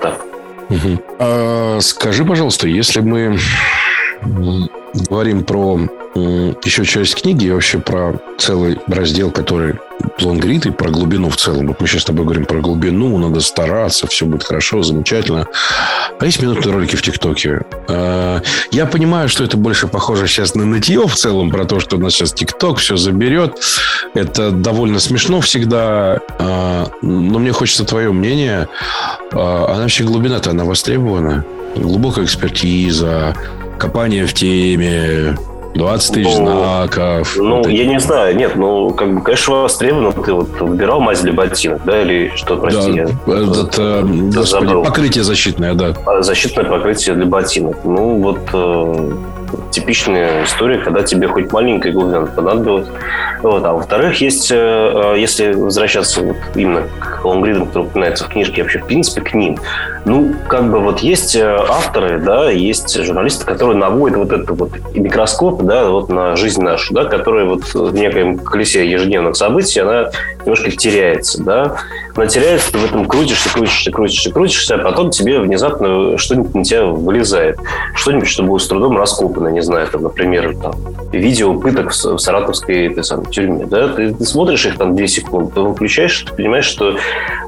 так. 0.00 0.24
Угу. 0.70 1.02
А, 1.18 1.78
скажи, 1.80 2.24
пожалуйста, 2.24 2.66
если 2.68 3.00
мы 3.00 3.38
говорим 5.08 5.44
про 5.44 5.78
еще 6.14 6.84
часть 6.84 7.20
книги 7.20 7.48
вообще 7.48 7.78
про 7.78 8.20
целый 8.38 8.78
раздел, 8.86 9.30
который 9.30 9.74
лонгрид 10.20 10.66
и 10.66 10.70
про 10.70 10.90
глубину 10.90 11.30
в 11.30 11.36
целом. 11.36 11.68
Вот 11.68 11.80
мы 11.80 11.86
сейчас 11.86 12.02
с 12.02 12.04
тобой 12.04 12.24
говорим 12.24 12.44
про 12.44 12.60
глубину, 12.60 13.16
надо 13.18 13.40
стараться, 13.40 14.06
все 14.06 14.26
будет 14.26 14.44
хорошо, 14.44 14.82
замечательно. 14.82 15.46
А 16.18 16.26
есть 16.26 16.42
минутные 16.42 16.72
ролики 16.72 16.96
в 16.96 17.02
ТикТоке. 17.02 17.62
А, 17.88 18.42
я 18.70 18.86
понимаю, 18.86 19.28
что 19.28 19.44
это 19.44 19.56
больше 19.56 19.88
похоже 19.88 20.26
сейчас 20.26 20.54
на 20.54 20.64
нытье 20.64 21.06
в 21.06 21.14
целом, 21.14 21.50
про 21.50 21.64
то, 21.64 21.80
что 21.80 21.96
у 21.96 22.00
нас 22.00 22.12
сейчас 22.12 22.32
ТикТок 22.32 22.78
все 22.78 22.96
заберет. 22.96 23.58
Это 24.14 24.50
довольно 24.50 24.98
смешно 24.98 25.40
всегда. 25.40 26.20
А, 26.38 26.88
но 27.00 27.38
мне 27.38 27.52
хочется 27.52 27.84
твое 27.84 28.12
мнение. 28.12 28.68
А 29.32 29.66
она 29.68 29.82
вообще 29.82 30.04
глубина-то, 30.04 30.50
она 30.50 30.64
востребована? 30.64 31.44
Глубокая 31.74 32.26
экспертиза, 32.26 33.34
копание 33.78 34.26
в 34.26 34.34
теме, 34.34 35.36
20 35.74 36.14
тысяч 36.14 36.38
ну, 36.38 36.46
знаков. 36.46 37.36
Ну, 37.36 37.56
вот 37.58 37.68
я 37.68 37.86
не 37.86 37.98
знаю, 37.98 38.36
нет, 38.36 38.56
ну, 38.56 38.90
как 38.90 39.14
бы, 39.14 39.20
конечно, 39.22 39.62
востребовано. 39.62 40.12
Ты 40.12 40.32
вот 40.32 40.60
выбирал 40.60 41.00
мазь 41.00 41.20
для 41.20 41.32
ботинок, 41.32 41.80
да, 41.84 42.02
или 42.02 42.32
что, 42.36 42.56
прости, 42.56 42.92
да, 42.92 42.96
я 42.96 43.04
это, 43.06 44.06
господи, 44.34 44.74
покрытие 44.84 45.24
защитное, 45.24 45.74
да. 45.74 45.94
А, 46.06 46.22
защитное 46.22 46.64
покрытие 46.64 47.14
для 47.14 47.26
ботинок. 47.26 47.76
Ну, 47.84 48.16
вот 48.16 48.40
э, 48.52 49.12
типичная 49.70 50.44
история, 50.44 50.78
когда 50.78 51.02
тебе 51.02 51.28
хоть 51.28 51.50
маленькая 51.52 51.92
глубина 51.92 52.26
понадобилась. 52.26 52.88
Вот. 53.42 53.64
А 53.64 53.72
во-вторых, 53.72 54.20
есть, 54.20 54.50
э, 54.50 54.56
э, 54.56 55.18
если 55.18 55.52
возвращаться 55.52 56.22
вот 56.22 56.36
именно 56.54 56.82
к 57.00 57.24
лонгридам, 57.24 57.66
которые 57.66 57.88
упоминаются 57.88 58.24
в 58.24 58.28
книжке, 58.28 58.62
вообще, 58.62 58.78
в 58.78 58.86
принципе, 58.86 59.20
к 59.20 59.34
ним, 59.34 59.58
ну, 60.04 60.34
как 60.48 60.70
бы 60.70 60.78
вот 60.80 61.00
есть 61.00 61.34
э, 61.34 61.56
авторы, 61.68 62.20
да, 62.20 62.50
есть 62.50 63.02
журналисты, 63.02 63.44
которые 63.44 63.76
наводят 63.76 64.18
вот 64.18 64.32
этот 64.32 64.50
вот 64.50 64.70
микроскоп, 64.94 65.62
да, 65.62 65.88
вот 65.88 66.08
на 66.08 66.36
жизнь 66.36 66.62
нашу, 66.62 66.94
да, 66.94 67.04
которая 67.04 67.44
вот 67.46 67.74
в 67.74 67.92
некоем 67.94 68.38
колесе 68.38 68.88
ежедневных 68.88 69.36
событий, 69.36 69.80
она 69.80 70.10
немножко 70.44 70.70
теряется, 70.70 71.42
да. 71.42 71.76
Она 72.14 72.26
теряется, 72.26 72.72
ты 72.72 72.78
в 72.78 72.84
этом 72.84 73.06
крутишься, 73.06 73.52
крутишься, 73.52 73.90
крутишься, 73.90 74.30
крутишься, 74.30 74.74
а 74.74 74.78
потом 74.78 75.10
тебе 75.10 75.40
внезапно 75.40 76.18
что-нибудь 76.18 76.54
на 76.54 76.64
тебя 76.64 76.84
вылезает. 76.84 77.58
Что-нибудь, 77.94 78.28
что 78.28 78.42
будет 78.42 78.62
с 78.62 78.68
трудом 78.68 78.96
раскопано, 78.96 79.48
не 79.48 79.62
знаю, 79.62 79.86
там, 79.88 80.02
например, 80.02 80.56
там, 80.56 80.74
видео 81.12 81.58
пыток 81.58 81.92
в 81.92 82.18
саратовской 82.18 82.88
этой 82.88 83.04
самой 83.04 83.26
тюрьме, 83.26 83.66
да, 83.66 83.88
ты, 83.88 84.14
ты 84.14 84.24
смотришь 84.24 84.66
их 84.66 84.76
там 84.76 84.94
две 84.94 85.08
секунды, 85.08 85.52
ты 85.54 85.60
выключаешь, 85.60 86.20
ты 86.20 86.34
понимаешь, 86.34 86.66
что 86.66 86.96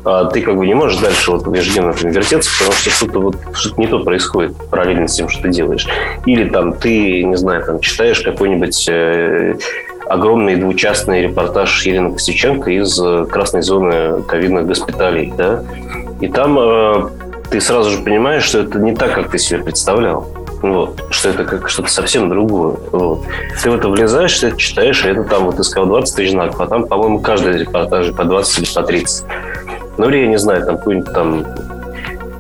а, 0.05 0.27
ты 0.27 0.43
как 0.43 0.57
бы 0.57 0.67
не 0.67 0.75
можешь 0.75 1.01
дальше 1.01 1.31
вот 1.31 1.45
там 1.45 1.53
вертеться, 1.53 2.51
потому 2.59 2.73
что 2.77 2.91
что-то 2.91 3.21
вот 3.21 3.37
что-то 3.55 3.81
не 3.81 3.87
то 3.87 4.01
происходит 4.01 4.55
параллельно 4.71 5.09
с 5.09 5.15
тем, 5.15 5.29
что 5.29 5.43
ты 5.43 5.49
делаешь. 5.49 5.87
Или 6.27 6.49
там 6.49 6.75
ты, 6.75 7.25
не 7.25 7.37
знаю, 7.37 7.65
там 7.65 7.81
читаешь 7.81 8.21
какой-нибудь 8.21 8.89
э, 8.89 9.55
огромный 10.09 10.57
двучастный 10.57 11.23
репортаж 11.23 11.85
Елены 11.87 12.13
Костюченко 12.13 12.71
из 12.71 12.99
э, 13.01 13.27
красной 13.27 13.63
зоны 13.63 14.23
ковидных 14.23 14.67
госпиталей, 14.67 15.33
да, 15.37 15.63
и 16.21 16.29
там 16.29 16.59
э, 16.59 17.09
ты 17.51 17.61
сразу 17.61 17.91
же 17.91 18.03
понимаешь, 18.03 18.45
что 18.45 18.61
это 18.61 18.79
не 18.79 18.95
так, 18.95 19.15
как 19.15 19.31
ты 19.31 19.39
себе 19.39 19.63
представлял. 19.63 20.27
Вот, 20.63 21.05
что 21.11 21.29
это 21.29 21.45
как 21.45 21.69
что-то 21.69 21.91
совсем 21.91 22.31
другое. 22.31 22.77
Вот. 22.91 23.25
Ты 23.63 23.71
в 23.71 23.75
это 23.75 23.89
влезаешь, 23.91 24.39
ты 24.39 24.47
это 24.47 24.57
читаешь, 24.57 25.05
и 25.05 25.09
это 25.09 25.23
там, 25.25 25.45
вот 25.45 25.57
ты 25.57 25.63
сказал, 25.63 25.87
20 25.89 26.17
тысяч 26.17 26.31
знаков, 26.31 26.59
а 26.61 26.67
там, 26.67 26.87
по-моему, 26.87 27.21
каждый 27.21 27.59
репортаж 27.59 28.13
по 28.15 28.25
20 28.25 28.59
или 28.59 28.75
по 28.75 28.83
30. 28.83 29.25
Ну, 29.99 30.09
или, 30.09 30.17
я 30.19 30.27
не 30.29 30.39
знаю, 30.39 30.65
там 30.65 30.79
какой-нибудь 30.79 31.13
там 31.13 31.45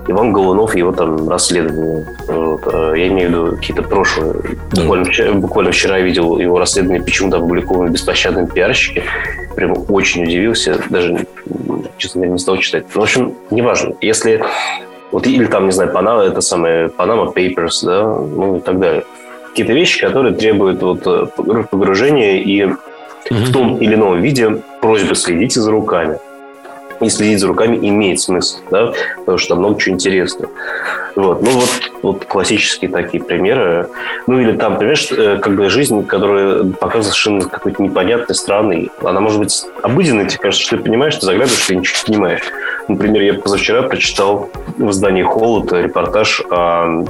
Иван 0.07 0.33
Голунов, 0.33 0.75
его 0.75 0.93
там 0.93 1.29
расследование. 1.29 2.07
Вот. 2.29 2.62
А 2.67 2.95
я 2.95 3.09
имею 3.09 3.29
в 3.29 3.33
виду 3.33 3.57
какие-то 3.57 3.83
прошлые. 3.83 4.35
Да. 4.73 4.83
Буквально, 4.83 5.05
вчера, 5.07 5.33
буквально 5.33 5.73
вчера 5.73 6.01
видел 6.01 6.38
его 6.38 6.59
расследование, 6.59 7.03
почему-то 7.03 7.38
опубликованы 7.38 7.90
беспощадные 7.90 8.47
пиарщики. 8.47 9.03
Прям 9.57 9.75
очень 9.88 10.25
удивился. 10.25 10.79
Даже, 10.90 11.27
честно 11.97 12.21
говоря, 12.21 12.33
не 12.33 12.38
стал 12.38 12.59
читать. 12.59 12.85
Ну, 12.95 13.01
в 13.01 13.05
общем, 13.05 13.35
неважно. 13.51 13.95
Если 14.01 14.43
вот, 15.11 15.27
или 15.27 15.47
там, 15.47 15.67
не 15.67 15.71
знаю, 15.71 15.93
Panama, 15.93 16.23
это 16.23 16.40
самое 16.40 16.88
Panama 16.88 17.33
Papers, 17.33 17.85
да, 17.85 18.05
ну 18.05 18.57
и 18.57 18.61
так 18.61 18.81
далее. 18.81 19.05
Какие-то 19.51 19.73
вещи, 19.73 20.05
которые 20.05 20.35
требуют 20.35 20.83
вот 20.83 21.07
э, 21.07 21.27
погружения 21.71 22.38
и 22.43 22.62
mm-hmm. 22.62 22.75
в 23.31 23.53
том 23.53 23.77
или 23.77 23.95
ином 23.95 24.21
виде 24.21 24.61
просьбы 24.81 25.14
следите 25.14 25.61
за 25.61 25.71
руками 25.71 26.19
и 27.07 27.11
следить 27.11 27.40
за 27.40 27.49
руками 27.49 27.77
имеет 27.77 28.21
смысл, 28.21 28.59
да, 28.71 28.93
потому 29.19 29.38
что 29.38 29.51
там 29.51 29.59
много 29.59 29.81
чего 29.81 29.95
интересного. 29.95 30.51
Вот. 31.17 31.43
Ну, 31.43 31.51
вот, 31.51 31.93
вот 32.03 32.25
классические 32.25 32.90
такие 32.90 33.23
примеры. 33.23 33.88
Ну, 34.27 34.40
или 34.40 34.57
там, 34.57 34.77
понимаешь, 34.77 35.11
э, 35.12 35.38
как 35.38 35.55
бы 35.55 35.69
жизнь, 35.69 36.05
которая 36.05 36.64
показывает 36.64 37.05
совершенно 37.05 37.49
какой-то 37.49 37.83
непонятной 37.83 38.35
страны. 38.35 38.90
Она 39.03 39.21
может 39.21 39.38
быть 39.38 39.64
обыденной, 39.83 40.27
тебе 40.27 40.40
кажется, 40.40 40.67
что 40.67 40.77
ты 40.77 40.83
понимаешь, 40.83 41.14
ты 41.14 41.27
заглядываешь, 41.27 41.67
ты 41.67 41.77
ничего 41.77 41.97
не 42.09 42.14
понимаешь. 42.14 42.43
Например, 42.88 43.23
я 43.23 43.35
позавчера 43.35 43.83
прочитал 43.83 44.51
в 44.77 44.90
издании 44.90 45.23
«Холод» 45.23 45.73
репортаж 45.73 46.43
о, 46.51 47.05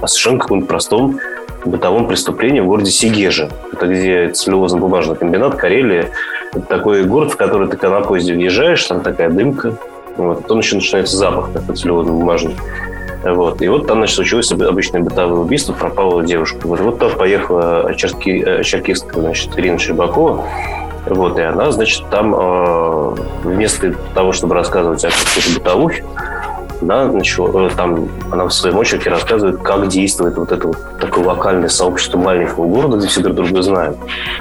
о 0.00 0.06
совершенно 0.06 0.38
каком-то 0.38 0.66
простом 0.66 1.20
бытовом 1.64 2.06
преступлении 2.06 2.60
в 2.60 2.66
городе 2.66 2.90
Сигежа. 2.90 3.50
Это 3.72 3.86
где 3.86 4.28
целлюлозно-бумажный 4.28 5.16
комбинат, 5.16 5.56
Карелия. 5.56 6.10
Такой 6.68 7.04
город, 7.04 7.32
в 7.32 7.36
который 7.36 7.68
ты 7.68 7.76
когда 7.76 8.00
на 8.00 8.04
поезде 8.04 8.34
въезжаешь, 8.34 8.84
там 8.84 9.00
такая 9.00 9.30
дымка, 9.30 9.76
вот, 10.16 10.42
потом 10.42 10.58
еще 10.58 10.76
начинается 10.76 11.16
запах 11.16 11.52
такой 11.52 11.74
целлюлозно-бумажный. 11.74 12.56
Вот. 13.24 13.62
И 13.62 13.68
вот 13.68 13.86
там, 13.86 13.98
значит, 13.98 14.16
случилось 14.16 14.52
обычное 14.52 15.00
бытовое 15.00 15.40
убийство, 15.40 15.72
пропала 15.72 16.22
девушка. 16.22 16.66
Вот, 16.66 16.80
вот 16.80 16.98
там 16.98 17.10
поехала 17.12 17.94
черки, 17.94 18.42
э, 18.44 18.62
черкистка, 18.62 19.20
значит, 19.20 19.58
Ирина 19.58 19.78
Щербакова. 19.78 20.44
Вот, 21.06 21.38
и 21.38 21.42
она, 21.42 21.70
значит, 21.70 22.04
там 22.10 22.34
э, 22.34 23.14
вместо 23.44 23.94
того, 24.14 24.32
чтобы 24.32 24.54
рассказывать 24.54 25.04
о 25.04 25.08
какой-то 25.08 25.58
бытовухе, 25.58 26.04
да, 26.86 27.06
начала, 27.06 27.66
э, 27.66 27.70
там 27.76 28.08
она 28.30 28.44
в 28.46 28.52
своем 28.52 28.76
очереди 28.78 29.08
рассказывает, 29.08 29.60
как 29.62 29.88
действует 29.88 30.36
вот 30.36 30.52
это 30.52 30.68
вот 30.68 30.78
такое 31.00 31.24
локальное 31.24 31.68
сообщество 31.68 32.18
маленького 32.18 32.66
города, 32.66 32.96
где 32.96 33.06
все 33.08 33.20
друг 33.20 33.36
друга 33.36 33.62
знают, 33.62 33.96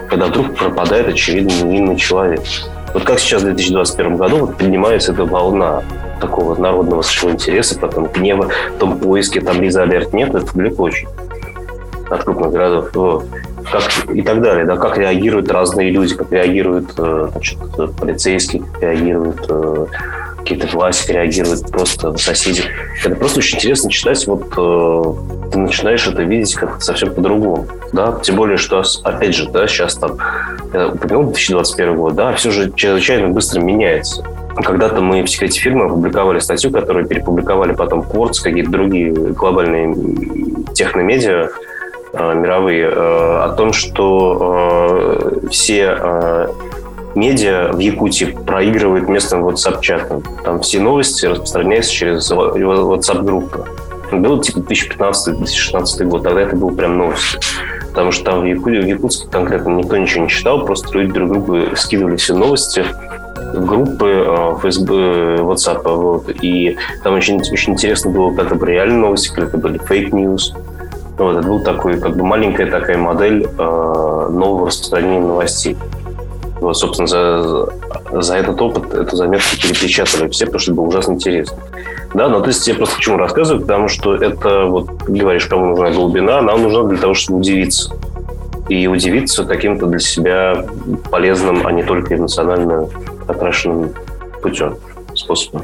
когда 0.09 0.27
вдруг 0.27 0.55
пропадает, 0.55 1.07
очевидно, 1.07 1.51
невинный 1.63 1.95
человек. 1.95 2.41
Вот 2.93 3.03
как 3.03 3.19
сейчас 3.19 3.41
в 3.41 3.45
2021 3.45 4.17
году 4.17 4.37
вот 4.37 4.57
поднимается 4.57 5.13
эта 5.13 5.25
волна 5.25 5.81
такого 6.21 6.59
народного 6.59 7.01
совершенно 7.01 7.31
интереса, 7.31 7.79
потом 7.79 8.07
гнева, 8.07 8.49
в 8.75 8.79
том 8.79 8.97
поиске, 8.99 9.41
там 9.41 9.61
Лиза 9.61 9.83
Алерт 9.83 10.13
нет, 10.13 10.33
это 10.33 10.53
далеко 10.55 10.83
очень 10.83 11.07
от 12.09 12.23
крупных 12.23 12.51
городов. 12.51 12.89
Вот. 12.93 13.25
Как, 13.71 14.09
и 14.13 14.21
так 14.21 14.41
далее, 14.41 14.65
да, 14.65 14.75
как 14.75 14.97
реагируют 14.97 15.49
разные 15.49 15.89
люди, 15.89 16.15
как 16.15 16.31
реагируют 16.31 16.93
э, 16.97 17.29
значит, 17.31 17.57
полицейские, 17.97 18.61
как 18.61 18.81
реагируют 18.81 19.45
э, 19.49 19.85
какие-то 20.43 20.67
власти, 20.67 21.11
реагируют 21.11 21.71
просто 21.71 22.15
соседи. 22.17 22.63
Это 23.03 23.15
просто 23.15 23.39
очень 23.39 23.57
интересно 23.57 23.89
читать, 23.89 24.27
вот 24.27 24.53
э, 24.57 25.49
ты 25.51 25.57
начинаешь 25.57 26.05
это 26.05 26.21
видеть 26.23 26.53
как 26.55 26.81
совсем 26.81 27.13
по-другому, 27.13 27.65
да, 27.93 28.19
тем 28.21 28.35
более, 28.35 28.57
что, 28.57 28.83
опять 29.03 29.35
же, 29.35 29.49
да, 29.49 29.67
сейчас 29.67 29.95
там, 29.95 30.17
я 30.73 30.89
упомянул 30.89 31.25
2021 31.25 31.95
год, 31.95 32.15
да, 32.15 32.33
все 32.33 32.51
же 32.51 32.71
чрезвычайно 32.75 33.29
быстро 33.29 33.61
меняется. 33.61 34.23
Когда-то 34.55 35.01
мы 35.01 35.23
в 35.23 35.29
секрете 35.29 35.59
фильма 35.59 35.85
опубликовали 35.85 36.39
статью, 36.39 36.71
которую 36.71 37.07
перепубликовали 37.07 37.73
потом 37.73 38.01
Quartz, 38.01 38.43
какие-то 38.43 38.69
другие 38.69 39.11
глобальные 39.11 39.95
техномедиа 40.73 41.49
э, 42.13 42.33
мировые, 42.35 42.83
э, 42.83 42.89
о 42.91 43.55
том, 43.57 43.73
что 43.73 45.39
э, 45.41 45.47
все 45.49 45.97
э, 45.99 46.47
медиа 47.15 47.71
в 47.71 47.79
Якутии 47.79 48.25
проигрывают 48.45 49.09
местным 49.09 49.45
WhatsApp-чатам. 49.47 50.23
Там 50.43 50.61
все 50.61 50.79
новости 50.79 51.25
распространяются 51.25 51.91
через 51.91 52.31
WhatsApp-группы. 52.31 53.65
Было 54.11 54.41
типа 54.41 54.59
2015-2016 54.59 56.03
год, 56.05 56.23
тогда 56.23 56.41
это 56.41 56.55
было 56.55 56.69
прям 56.69 56.97
новость. 56.97 57.37
Потому 57.89 58.11
что 58.11 58.25
там 58.25 58.41
в, 58.41 58.45
Яку... 58.45 58.69
в 58.69 58.87
Якутске 58.87 59.27
конкретно 59.29 59.69
никто 59.69 59.97
ничего 59.97 60.23
не 60.23 60.29
читал, 60.29 60.65
просто 60.65 60.97
люди 60.97 61.13
друг 61.13 61.31
другу 61.31 61.75
скидывали 61.75 62.15
все 62.15 62.33
новости 62.33 62.83
в 63.53 63.65
группы 63.65 64.25
э, 64.25 64.55
ФСБ, 64.59 64.93
WhatsApp. 65.41 65.83
Вот. 65.83 66.29
И 66.41 66.77
там 67.03 67.15
очень, 67.15 67.39
очень 67.39 67.73
интересно 67.73 68.11
было, 68.11 68.33
как 68.35 68.47
это 68.47 68.55
были 68.55 68.71
реальные 68.71 68.99
новости, 68.99 69.29
как 69.33 69.49
это 69.49 69.57
были 69.57 69.77
fake 69.77 70.11
news. 70.11 70.53
Вот, 71.17 71.37
это 71.37 71.47
был 71.47 71.59
такой, 71.59 71.99
как 71.99 72.17
бы 72.17 72.25
маленькая 72.25 72.69
такая 72.69 72.97
модель 72.97 73.43
э, 73.45 74.27
нового 74.31 74.67
распространения 74.67 75.19
новостей. 75.19 75.77
Вот, 76.63 76.77
собственно, 76.77 77.07
за, 77.07 77.67
за 78.13 78.37
этот 78.37 78.61
опыт 78.61 78.93
эту 78.93 79.17
заметку 79.17 79.57
перепечатали 79.61 80.29
все, 80.29 80.45
потому 80.45 80.59
что 80.59 80.71
это 80.71 80.77
было 80.79 80.87
ужасно 80.87 81.11
интересно. 81.13 81.57
Да, 82.13 82.29
но 82.29 82.39
то 82.39 82.47
есть 82.47 82.65
я 82.67 82.73
просто 82.75 82.95
почему 82.95 83.17
рассказываю, 83.17 83.61
потому 83.63 83.89
что 83.89 84.15
это, 84.15 84.65
вот, 84.65 84.89
говоришь, 85.05 85.45
кому 85.47 85.67
нужна 85.67 85.91
глубина, 85.91 86.39
она 86.39 86.55
нужна 86.55 86.83
для 86.83 86.97
того, 86.97 87.13
чтобы 87.13 87.39
удивиться. 87.39 87.93
И 88.69 88.87
удивиться 88.87 89.43
каким-то 89.43 89.87
для 89.87 89.99
себя 89.99 90.65
полезным, 91.11 91.67
а 91.67 91.71
не 91.73 91.83
только 91.83 92.15
эмоционально 92.15 92.87
окрашенным 93.27 93.91
путем, 94.41 94.77
способом. 95.15 95.63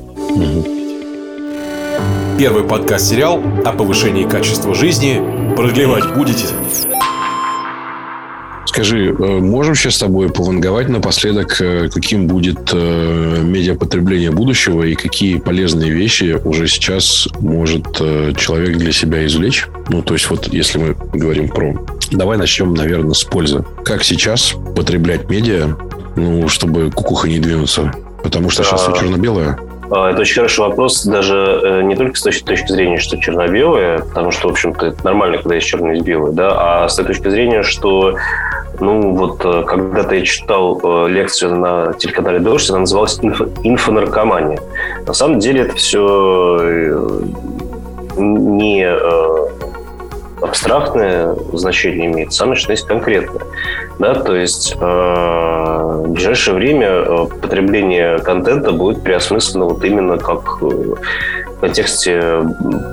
Первый 2.38 2.64
подкаст-сериал 2.66 3.42
о 3.64 3.72
повышении 3.72 4.26
качества 4.26 4.76
жизни. 4.76 5.22
Продлевать 5.56 6.14
будете? 6.14 6.48
Скажи, 8.70 9.08
э, 9.08 9.12
можем 9.12 9.74
сейчас 9.74 9.96
с 9.96 9.98
тобой 9.98 10.30
пованговать 10.30 10.90
напоследок, 10.90 11.60
э, 11.60 11.90
каким 11.92 12.28
будет 12.28 12.70
э, 12.72 13.42
медиапотребление 13.42 14.30
будущего 14.30 14.84
и 14.84 14.94
какие 14.94 15.40
полезные 15.40 15.90
вещи 15.90 16.40
уже 16.46 16.68
сейчас 16.68 17.28
может 17.40 17.88
человек 18.38 18.78
для 18.78 18.92
себя 18.92 19.26
извлечь? 19.26 19.68
Ну, 19.90 20.04
то 20.04 20.14
есть 20.14 20.30
вот 20.30 20.54
если 20.54 20.78
мы 20.78 20.96
говорим 21.14 21.50
про... 21.50 21.84
Давай 22.12 22.38
начнем, 22.38 22.76
наверное, 22.76 23.14
с 23.14 23.24
пользы. 23.24 23.66
Как 23.84 24.04
сейчас 24.04 24.54
потреблять 24.76 25.28
медиа, 25.32 25.76
ну, 26.16 26.48
чтобы 26.48 26.92
кукуха 26.92 27.28
не 27.28 27.40
двинуться? 27.40 27.92
Потому 28.22 28.52
что 28.52 28.64
сейчас 28.64 28.84
все 28.84 28.92
а, 28.92 28.98
черно-белое. 29.00 29.58
А, 29.90 30.12
это 30.12 30.22
очень 30.22 30.36
хороший 30.36 30.60
вопрос, 30.60 31.06
даже 31.06 31.82
не 31.86 31.96
только 31.96 32.16
с 32.16 32.22
точки, 32.22 32.44
точки 32.44 32.72
зрения, 32.72 33.00
что 33.00 33.18
черно-белое, 33.18 33.98
потому 33.98 34.30
что, 34.30 34.50
в 34.50 34.52
общем-то, 34.52 34.86
это 34.86 35.04
нормально, 35.04 35.38
когда 35.38 35.56
есть 35.56 35.66
черное 35.66 35.96
и 35.96 36.02
белое, 36.02 36.34
да, 36.34 36.84
а 36.84 36.88
с 36.88 36.98
той 36.98 37.06
точки 37.06 37.30
зрения, 37.30 37.64
что 37.64 38.16
ну, 38.80 39.14
вот 39.14 39.44
э, 39.44 39.64
когда-то 39.64 40.16
я 40.16 40.24
читал 40.24 40.80
э, 40.82 41.10
лекцию 41.10 41.56
на 41.56 41.94
телеканале 41.94 42.40
«Дождь», 42.40 42.70
она 42.70 42.80
называлась 42.80 43.20
«Инфо, 43.22 43.46
«Инфонаркомания». 43.64 44.60
На 45.06 45.14
самом 45.14 45.40
деле 45.40 45.62
это 45.62 45.76
все 45.76 46.58
э, 46.60 47.22
не 48.18 48.88
абстрактное 50.42 51.36
значение 51.54 52.08
имеет, 52.08 52.34
самое 52.34 52.56
что 52.58 52.72
есть 52.72 52.88
конкретное. 52.88 53.44
Да, 54.00 54.16
то 54.16 54.36
есть 54.36 54.76
э, 54.80 54.86
в 54.86 56.12
ближайшее 56.12 56.56
время 56.56 57.26
потребление 57.42 58.20
контента 58.20 58.72
будет 58.72 59.04
переосмыслено 59.04 59.66
вот 59.66 59.84
именно 59.84 60.18
как 60.18 60.62
в 60.62 60.98
контексте 61.60 62.42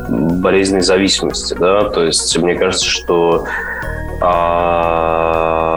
болезненной 0.09 0.83
зависимости. 0.83 1.55
Да? 1.55 1.89
То 1.91 2.05
есть 2.05 2.37
мне 2.39 2.57
кажется, 2.57 2.87
что 2.87 3.45
а 4.21 5.76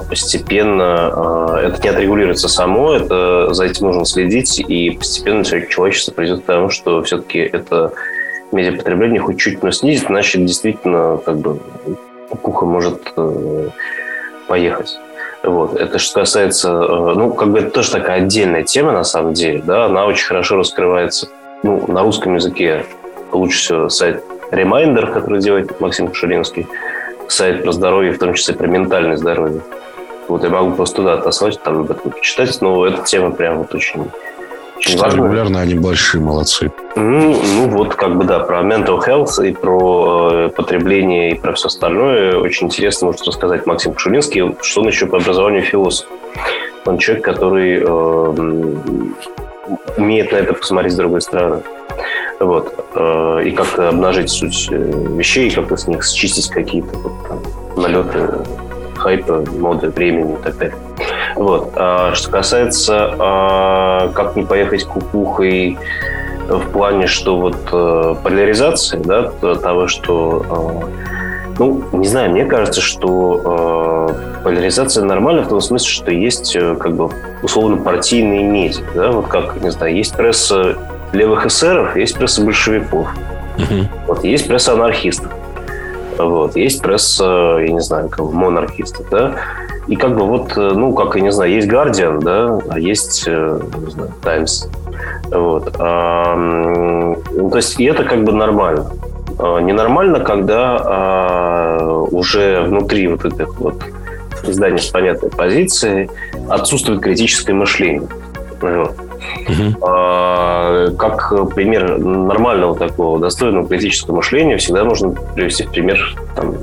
постепенно 0.00 1.10
а, 1.12 1.60
это 1.62 1.82
не 1.82 1.88
отрегулируется 1.88 2.48
само, 2.48 2.94
это 2.94 3.52
за 3.52 3.64
этим 3.64 3.86
нужно 3.86 4.04
следить, 4.04 4.58
и 4.60 4.90
постепенно 4.90 5.44
человечество 5.44 6.12
придет 6.12 6.42
к 6.42 6.44
тому, 6.44 6.70
что 6.70 7.02
все-таки 7.02 7.38
это 7.38 7.92
медиапотребление 8.52 9.20
хоть 9.20 9.38
чуть 9.38 9.62
но 9.62 9.70
снизит, 9.70 10.06
значит, 10.06 10.44
действительно, 10.44 11.18
как 11.24 11.38
бы, 11.38 11.58
кукуха 12.30 12.66
может 12.66 13.12
э, 13.16 13.68
поехать. 14.48 14.98
Вот. 15.42 15.76
Это 15.76 15.98
что 15.98 16.20
касается, 16.20 16.70
э, 16.70 17.14
ну, 17.14 17.32
как 17.32 17.50
бы 17.50 17.60
это 17.60 17.70
тоже 17.70 17.92
такая 17.92 18.22
отдельная 18.22 18.64
тема, 18.64 18.92
на 18.92 19.04
самом 19.04 19.34
деле, 19.34 19.62
да, 19.64 19.86
она 19.86 20.06
очень 20.06 20.26
хорошо 20.26 20.56
раскрывается, 20.56 21.28
ну, 21.62 21.84
на 21.88 22.02
русском 22.02 22.34
языке 22.34 22.84
лучше 23.32 23.58
всего 23.58 23.88
сайт 23.88 24.24
Reminder, 24.50 25.12
который 25.12 25.40
делает 25.40 25.80
Максим 25.80 26.08
Кушелинский, 26.08 26.66
сайт 27.28 27.62
про 27.62 27.72
здоровье, 27.72 28.12
в 28.12 28.18
том 28.18 28.34
числе 28.34 28.54
про 28.54 28.66
ментальное 28.66 29.16
здоровье. 29.16 29.60
Вот 30.28 30.44
я 30.44 30.50
могу 30.50 30.72
просто 30.72 30.96
туда 30.96 31.14
отослать, 31.14 31.60
там 31.62 31.80
об 31.80 31.90
этом 31.90 32.10
почитать, 32.10 32.60
но 32.60 32.86
эта 32.86 33.02
тема 33.02 33.30
прям 33.30 33.58
вот 33.58 33.74
очень 33.74 34.10
очень 34.78 34.92
Читаю 34.92 35.16
регулярно, 35.16 35.60
они 35.60 35.74
большие 35.74 36.22
молодцы. 36.22 36.70
Ну, 36.94 37.36
ну 37.42 37.68
вот, 37.68 37.96
как 37.96 38.16
бы, 38.16 38.24
да, 38.24 38.38
про 38.38 38.60
mental 38.60 39.00
health 39.04 39.44
и 39.44 39.52
про 39.52 40.30
э, 40.32 40.48
потребление 40.50 41.32
и 41.32 41.34
про 41.34 41.52
все 41.54 41.66
остальное 41.66 42.36
очень 42.36 42.68
интересно 42.68 43.06
может 43.06 43.26
рассказать 43.26 43.66
Максим 43.66 43.94
Кшулинский, 43.94 44.54
что 44.62 44.82
он 44.82 44.86
еще 44.86 45.06
по 45.06 45.16
образованию 45.16 45.62
философ. 45.62 46.06
Он 46.84 46.98
человек, 46.98 47.24
который 47.24 47.80
э, 47.80 47.86
умеет 49.96 50.30
на 50.30 50.36
это 50.36 50.54
посмотреть 50.54 50.92
с 50.92 50.96
другой 50.96 51.22
стороны. 51.22 51.62
Вот. 52.38 52.72
Э, 52.94 53.42
и 53.44 53.50
как-то 53.50 53.88
обнажить 53.88 54.30
суть 54.30 54.68
э, 54.70 54.76
вещей, 54.76 55.50
как-то 55.50 55.76
с 55.76 55.88
них 55.88 56.04
счистить 56.04 56.48
какие-то 56.50 56.96
вот, 56.98 57.12
там, 57.28 57.82
налеты 57.82 58.28
хайпа, 58.98 59.44
моды, 59.58 59.88
времени 59.88 60.34
и 60.34 60.42
так 60.42 60.58
далее. 60.58 60.76
Вот. 61.36 61.72
А 61.76 62.14
что 62.14 62.30
касается, 62.30 63.14
а, 63.18 64.08
как 64.14 64.36
не 64.36 64.44
поехать 64.44 64.84
кукухой 64.84 65.78
в 66.48 66.70
плане, 66.70 67.06
что 67.06 67.38
вот 67.38 67.56
э, 67.70 68.14
поляризация, 68.22 69.00
да, 69.00 69.30
того, 69.56 69.86
что 69.86 70.88
ну, 71.58 71.84
не 71.92 72.06
знаю, 72.06 72.30
мне 72.30 72.46
кажется, 72.46 72.80
что 72.80 74.14
э, 74.40 74.42
поляризация 74.44 75.04
нормальна 75.04 75.42
в 75.42 75.48
том 75.48 75.60
смысле, 75.60 75.88
что 75.90 76.10
есть 76.10 76.54
как 76.54 76.94
бы 76.94 77.10
условно 77.42 77.76
партийные 77.76 78.44
медиа, 78.44 78.82
да, 78.94 79.10
вот 79.10 79.26
как, 79.26 79.60
не 79.60 79.70
знаю, 79.70 79.94
есть 79.94 80.16
пресса 80.16 80.78
левых 81.12 81.46
эсеров, 81.46 81.96
есть 81.96 82.16
пресса 82.16 82.42
большевиков. 82.42 83.08
Угу. 83.58 83.88
Вот, 84.06 84.24
есть 84.24 84.46
пресса 84.46 84.72
анархистов. 84.72 85.32
Вот, 86.18 86.56
есть 86.56 86.82
пресса, 86.82 87.58
я 87.60 87.68
не 87.68 87.80
знаю, 87.80 88.08
кого, 88.08 88.30
монархистов, 88.32 89.08
да. 89.10 89.34
И 89.86 89.96
как 89.96 90.16
бы 90.16 90.26
вот, 90.26 90.56
ну, 90.56 90.92
как, 90.92 91.16
я 91.16 91.22
не 91.22 91.32
знаю, 91.32 91.52
есть 91.52 91.68
Guardian, 91.68 92.20
да, 92.20 92.58
а 92.68 92.78
есть, 92.78 93.24
э, 93.26 93.60
не 93.78 93.90
знаю, 93.90 94.12
Times. 94.22 94.68
Вот. 95.30 95.74
А, 95.78 96.36
ну, 96.36 97.50
то 97.50 97.56
есть, 97.56 97.78
и 97.80 97.84
это 97.84 98.04
как 98.04 98.24
бы 98.24 98.32
нормально. 98.32 98.90
А, 99.38 99.60
ненормально, 99.60 100.20
когда 100.20 100.76
а, 100.80 102.06
уже 102.10 102.62
внутри 102.62 103.08
вот 103.08 103.24
этих 103.24 103.58
вот 103.58 103.82
изданий 104.42 104.78
с 104.78 104.86
понятной 104.86 105.30
позицией 105.30 106.10
отсутствует 106.48 107.00
критическое 107.00 107.52
мышление. 107.52 108.08
Вот. 108.60 108.94
А, 109.82 110.90
как 110.98 111.54
пример 111.54 111.98
нормального 111.98 112.76
такого 112.76 113.18
достойного 113.18 113.66
критического 113.66 114.16
мышления 114.16 114.56
всегда 114.56 114.84
можно 114.84 115.10
привести 115.10 115.64
пример 115.64 116.14
там, 116.36 116.54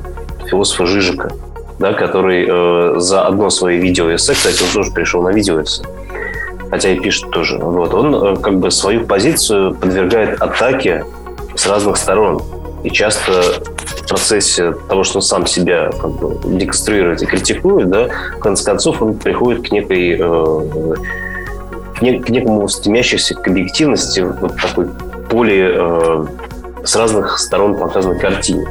философа 0.48 0.86
Жижика, 0.86 1.32
да, 1.80 1.94
который 1.94 2.46
э, 2.48 3.00
за 3.00 3.26
одно 3.26 3.50
свое 3.50 3.80
видео-эссе, 3.80 4.34
кстати, 4.34 4.64
он 4.64 4.70
тоже 4.74 4.92
пришел 4.92 5.22
на 5.22 5.30
видео-эссе, 5.30 5.84
хотя 6.70 6.90
и 6.90 7.00
пишет 7.00 7.30
тоже. 7.32 7.58
Вот, 7.58 7.94
он 7.94 8.16
э, 8.16 8.36
как 8.38 8.60
бы 8.60 8.72
свою 8.72 9.06
позицию 9.06 9.76
подвергает 9.76 10.42
атаке 10.42 11.06
с 11.56 11.68
разных 11.68 11.98
сторон. 11.98 12.42
И 12.84 12.92
часто 12.92 13.32
в 13.32 14.08
процессе 14.08 14.74
того, 14.88 15.04
что 15.04 15.18
он 15.18 15.22
сам 15.24 15.48
себя 15.48 15.90
как 16.00 16.12
бы 16.12 16.38
деконструирует 16.58 17.24
и 17.24 17.26
критикует, 17.26 17.90
да, 17.90 18.10
в 18.38 18.40
конце 18.40 18.64
концов 18.64 19.02
он 19.02 19.16
приходит 19.16 19.68
к 19.68 19.72
некой 19.72 20.18
э, 20.20 20.96
к, 21.96 22.02
не, 22.02 22.20
к 22.20 22.30
некому 22.30 22.68
стремящейся 22.68 23.36
к 23.36 23.48
объективности 23.48 24.20
вот 24.20 24.56
такой 24.62 24.88
более 25.30 25.72
э, 25.74 26.26
с 26.86 26.96
разных 26.96 27.40
сторон 27.40 27.76
показанной 27.76 28.20
картине. 28.20 28.66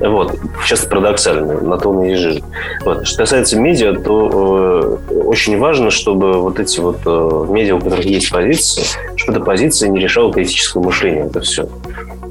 Вот. 0.00 0.38
Часто 0.66 0.88
парадоксально, 0.88 1.60
на 1.60 1.76
то 1.76 1.90
он 1.90 2.04
и 2.04 2.14
жижит. 2.14 2.44
Вот. 2.84 3.06
Что 3.06 3.18
касается 3.18 3.58
медиа, 3.58 3.94
то 3.94 4.98
э, 5.10 5.12
очень 5.14 5.58
важно, 5.58 5.90
чтобы 5.90 6.40
вот 6.40 6.58
эти 6.58 6.80
вот 6.80 6.98
э, 7.04 7.46
медиа, 7.50 7.76
у 7.76 7.80
которых 7.80 8.04
есть 8.06 8.30
позиции, 8.30 8.82
чтобы 9.16 9.36
эта 9.36 9.44
позиция 9.44 9.90
не 9.90 10.00
решала 10.00 10.32
критического 10.32 10.84
мышления. 10.84 11.26
Это 11.26 11.40
все. 11.40 11.68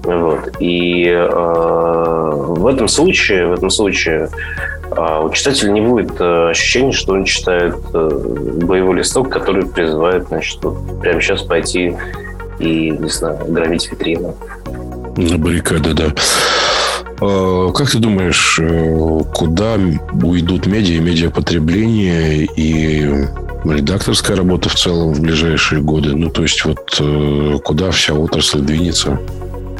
Вот. 0.03 0.55
И 0.59 1.05
э, 1.07 1.29
в 1.29 2.65
этом 2.65 2.87
случае, 2.87 3.47
в 3.47 3.53
этом 3.53 3.69
случае 3.69 4.29
э, 4.91 5.23
у 5.25 5.29
читателя 5.31 5.71
не 5.71 5.81
будет 5.81 6.19
э, 6.19 6.49
ощущения, 6.49 6.91
что 6.91 7.13
он 7.13 7.25
читает 7.25 7.75
э, 7.93 8.09
боевой 8.63 8.97
листок, 8.97 9.29
который 9.29 9.65
призывает, 9.65 10.27
значит, 10.27 10.63
вот 10.63 11.01
прямо 11.01 11.21
сейчас 11.21 11.43
пойти 11.43 11.95
и, 12.59 12.91
не 12.91 13.09
знаю, 13.09 13.39
громить 13.47 13.89
витрину. 13.91 14.35
На 15.17 15.37
баррикады, 15.37 15.93
да. 15.93 16.05
А, 17.21 17.71
как 17.71 17.89
ты 17.89 17.99
думаешь, 17.99 18.59
э, 18.59 19.19
куда 19.33 19.77
уйдут 20.23 20.65
медиа 20.65 21.01
медиапотребление 21.01 22.45
и 22.45 23.25
редакторская 23.65 24.37
работа 24.37 24.69
в 24.69 24.75
целом 24.75 25.13
в 25.13 25.21
ближайшие 25.21 25.81
годы? 25.81 26.15
Ну, 26.15 26.29
то 26.29 26.43
есть 26.43 26.63
вот 26.65 27.01
куда 27.63 27.91
вся 27.91 28.13
отрасль 28.13 28.61
двинется? 28.61 29.19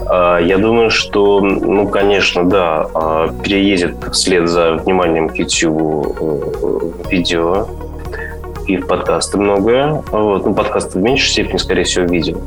А, 0.09 0.39
я 0.39 0.57
думаю, 0.57 0.89
что, 0.89 1.39
ну, 1.41 1.87
конечно, 1.87 2.43
да, 2.43 2.87
а, 2.93 3.29
переедет 3.43 3.95
вслед 4.11 4.49
за 4.49 4.73
вниманием 4.73 5.29
к 5.29 5.35
YouTube 5.35 6.17
э, 6.19 7.09
видео 7.09 7.67
и 8.67 8.77
в 8.77 8.87
подкасты 8.87 9.37
многое. 9.37 10.03
Вот. 10.11 10.45
Ну, 10.45 10.53
подкасты 10.53 10.99
в 10.99 11.01
меньшей 11.01 11.29
степени, 11.29 11.57
скорее 11.57 11.83
всего, 11.83 12.05
видео. 12.05 12.37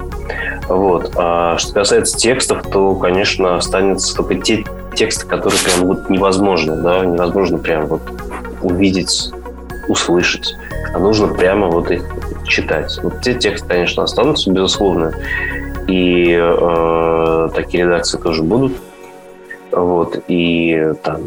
Вот. 0.68 1.12
А 1.16 1.58
что 1.58 1.74
касается 1.74 2.16
текстов, 2.16 2.62
то, 2.70 2.94
конечно, 2.94 3.56
останется 3.56 4.14
только 4.16 4.36
те 4.36 4.64
тексты, 4.94 5.26
которые 5.26 5.58
прям 5.60 5.88
вот 5.88 6.10
невозможно, 6.10 6.76
да, 6.76 7.04
невозможно 7.04 7.58
прям 7.58 7.86
вот 7.86 8.02
увидеть, 8.60 9.32
услышать, 9.88 10.54
а 10.94 10.98
нужно 10.98 11.28
прямо 11.28 11.68
вот 11.68 11.90
их 11.90 12.04
читать. 12.46 12.98
Вот 13.02 13.20
те 13.22 13.34
тексты, 13.34 13.68
конечно, 13.68 14.02
останутся, 14.02 14.50
безусловно, 14.50 15.12
и 15.88 16.32
э, 16.32 17.21
такие 17.54 17.84
редакции 17.84 18.18
тоже 18.18 18.42
будут. 18.42 18.72
Вот, 19.70 20.22
и 20.28 20.92
там 21.02 21.22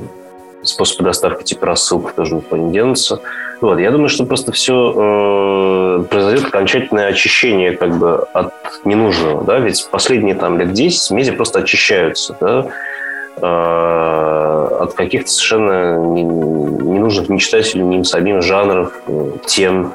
способы 0.61 1.03
доставки 1.03 1.43
типа 1.43 1.65
рассылки 1.67 2.11
тоже 2.15 2.35
никуда 2.35 2.57
не 2.57 2.71
денутся. 2.71 3.21
Вот, 3.61 3.79
я 3.79 3.89
думаю, 3.91 4.09
что 4.09 4.25
просто 4.25 4.51
все 4.51 4.93
э, 4.95 6.03
произойдет 6.09 6.45
окончательное 6.45 7.07
очищение 7.07 7.75
как 7.75 7.97
бы 7.97 8.17
от 8.33 8.53
ненужного, 8.83 9.43
да, 9.43 9.59
ведь 9.59 9.87
последние 9.89 10.35
там 10.35 10.59
лет 10.59 10.73
10 10.73 11.11
медиа 11.11 11.33
просто 11.33 11.59
очищаются, 11.59 12.35
да, 12.39 12.67
э, 13.37 14.77
от 14.81 14.93
каких-то 14.93 15.29
совершенно 15.29 15.97
ненужных 15.97 17.29
ни 17.29 17.37
читателю, 17.37 17.85
ни 17.85 17.95
им 17.95 18.03
самим 18.03 18.41
жанров, 18.41 18.93
э, 19.07 19.31
тем, 19.47 19.93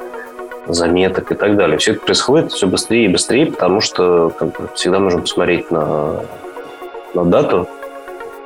заметок 0.67 1.31
и 1.31 1.35
так 1.35 1.55
далее. 1.55 1.77
Все 1.77 1.93
это 1.93 2.01
происходит 2.01 2.51
все 2.51 2.67
быстрее 2.67 3.05
и 3.05 3.07
быстрее, 3.07 3.47
потому 3.47 3.81
что 3.81 4.29
как 4.29 4.49
бы, 4.49 4.69
всегда 4.75 4.99
нужно 4.99 5.21
посмотреть 5.21 5.71
на, 5.71 6.21
на 7.13 7.25
дату, 7.25 7.67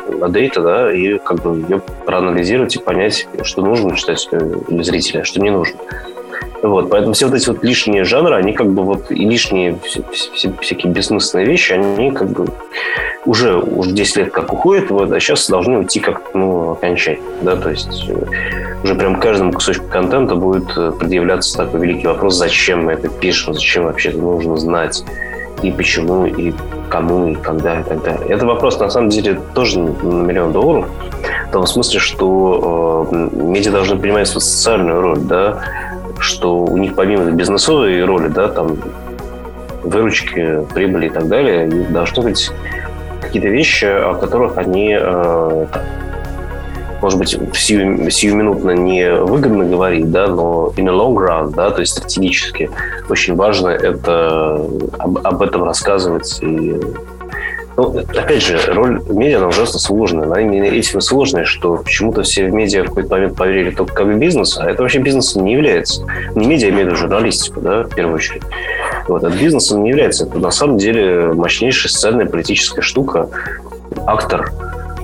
на 0.08 0.30
дейта, 0.30 0.62
да, 0.62 0.94
и 0.94 1.18
как 1.18 1.42
бы 1.42 1.60
ее 1.60 1.82
проанализировать 2.06 2.76
и 2.76 2.80
понять, 2.80 3.28
что 3.44 3.62
нужно 3.62 3.96
читателю 3.96 4.64
или 4.68 4.84
зрителю, 4.84 5.22
а 5.22 5.26
что 5.26 5.42
не 5.42 5.50
нужно. 5.50 5.78
Вот, 6.66 6.90
поэтому 6.90 7.14
все 7.14 7.28
вот 7.28 7.36
эти 7.36 7.48
вот 7.48 7.64
лишние 7.64 8.04
жанры, 8.04 8.36
они 8.36 8.52
как 8.54 8.72
бы 8.72 8.84
вот 8.84 9.12
и 9.12 9.24
лишние 9.24 9.78
все, 9.84 10.02
все, 10.12 10.52
всякие 10.62 10.92
бессмысленные 10.92 11.46
вещи, 11.46 11.74
они 11.74 12.12
как 12.12 12.30
бы 12.30 12.48
уже, 13.26 13.58
уже 13.58 13.92
10 13.92 14.18
лет 14.18 14.32
как 14.32 14.52
уходят, 14.52 14.90
вот, 14.90 15.12
а 15.12 15.20
сейчас 15.20 15.48
должны 15.48 15.78
уйти 15.78 16.00
как 16.00 16.34
ну, 16.34 16.72
окончательно, 16.72 17.30
да, 17.42 17.56
то 17.56 17.70
есть 17.70 18.06
э, 18.10 18.16
уже 18.84 18.96
прям 18.96 19.20
каждому 19.20 19.54
кусочку 19.54 19.86
контента 19.88 20.36
будет 20.36 20.76
э, 20.76 20.92
предъявляться 21.00 21.56
такой 21.56 21.82
великий 21.82 22.08
вопрос, 22.08 22.36
зачем 22.36 22.86
мы 22.86 22.94
это 22.94 23.10
пишем, 23.10 23.54
зачем 23.54 23.84
вообще 23.84 24.10
это 24.10 24.18
нужно 24.18 24.58
знать, 24.58 25.04
и 25.62 25.72
почему, 25.72 26.26
и 26.26 26.52
кому, 26.90 27.28
и 27.28 27.36
когда, 27.36 27.80
и 27.80 27.84
так 27.84 28.04
далее. 28.04 28.28
Это 28.30 28.46
вопрос, 28.46 28.80
на 28.80 28.90
самом 28.90 29.10
деле, 29.10 29.40
тоже 29.54 29.80
на 29.80 30.24
миллион 30.24 30.52
долларов, 30.52 30.88
в 31.50 31.52
том 31.52 31.66
смысле, 31.68 32.00
что 32.00 33.08
э, 33.12 33.30
медиа 33.36 33.72
должны 33.72 33.98
принимать 33.98 34.28
свою 34.28 34.42
социальную 34.42 35.02
роль, 35.02 35.20
да, 35.20 35.60
что 36.26 36.58
у 36.58 36.78
них 36.78 36.96
помимо 36.96 37.32
бизнесовой 37.32 38.04
роли, 38.04 38.28
да, 38.28 38.48
там 38.48 38.78
выручки, 39.84 40.66
прибыли 40.74 41.08
и 41.08 41.10
так 41.10 41.28
далее, 41.28 41.68
должны 41.90 42.24
быть 42.24 42.52
какие-то 43.22 43.48
вещи, 43.50 43.86
о 43.86 44.16
которых 44.16 44.58
они, 44.58 44.98
э, 45.00 45.66
может 47.02 47.20
быть, 47.20 47.38
сию, 47.54 48.10
сиюминутно 48.10 48.72
не 48.72 49.14
выгодно 49.14 49.66
говорить, 49.66 50.12
да, 50.12 50.28
но 50.28 50.74
in 50.76 50.88
a 50.88 50.92
long 50.92 51.16
run, 51.16 51.54
да, 51.56 51.70
то 51.70 51.82
есть 51.82 51.94
стратегически 51.94 52.72
очень 53.10 53.36
важно 53.36 53.70
это 53.70 54.66
об, 54.98 55.20
об 55.24 55.42
этом 55.42 55.64
рассказывать 55.64 56.40
и 56.42 56.80
ну, 57.78 58.00
опять 58.00 58.42
же, 58.42 58.58
роль 58.68 59.02
медиа, 59.10 59.40
она 59.40 59.48
ужасно 59.48 59.80
сложная. 59.80 60.26
Она 60.26 60.40
именно 60.42 60.64
этим 60.64 61.00
и 61.00 61.02
сложная, 61.02 61.44
что 61.44 61.78
почему-то 61.78 62.24
все 62.24 62.46
в 62.46 62.54
медиа 62.54 62.84
в 62.84 62.88
какой-то 62.88 63.10
момент 63.16 63.36
поверили 63.36 63.72
только 63.72 63.94
как 63.94 64.08
в 64.08 64.18
бизнес, 64.18 64.58
а 64.58 64.70
это 64.70 64.82
вообще 64.82 65.00
бизнесом 65.00 65.44
не 65.44 65.54
является. 65.54 66.06
Не 66.36 66.48
медиа, 66.48 66.74
а 66.92 66.96
журналистику, 66.96 67.62
да, 67.62 67.84
в 67.84 67.90
первую 67.90 68.16
очередь. 68.16 68.44
Вот, 69.08 69.24
это 69.24 69.36
бизнесом 69.36 69.84
не 69.84 69.90
является. 69.90 70.26
Это 70.26 70.40
на 70.40 70.52
самом 70.52 70.78
деле 70.78 71.34
мощнейшая 71.34 71.92
социальная 71.92 72.26
политическая 72.26 72.82
штука, 72.82 73.30
актор, 74.06 74.52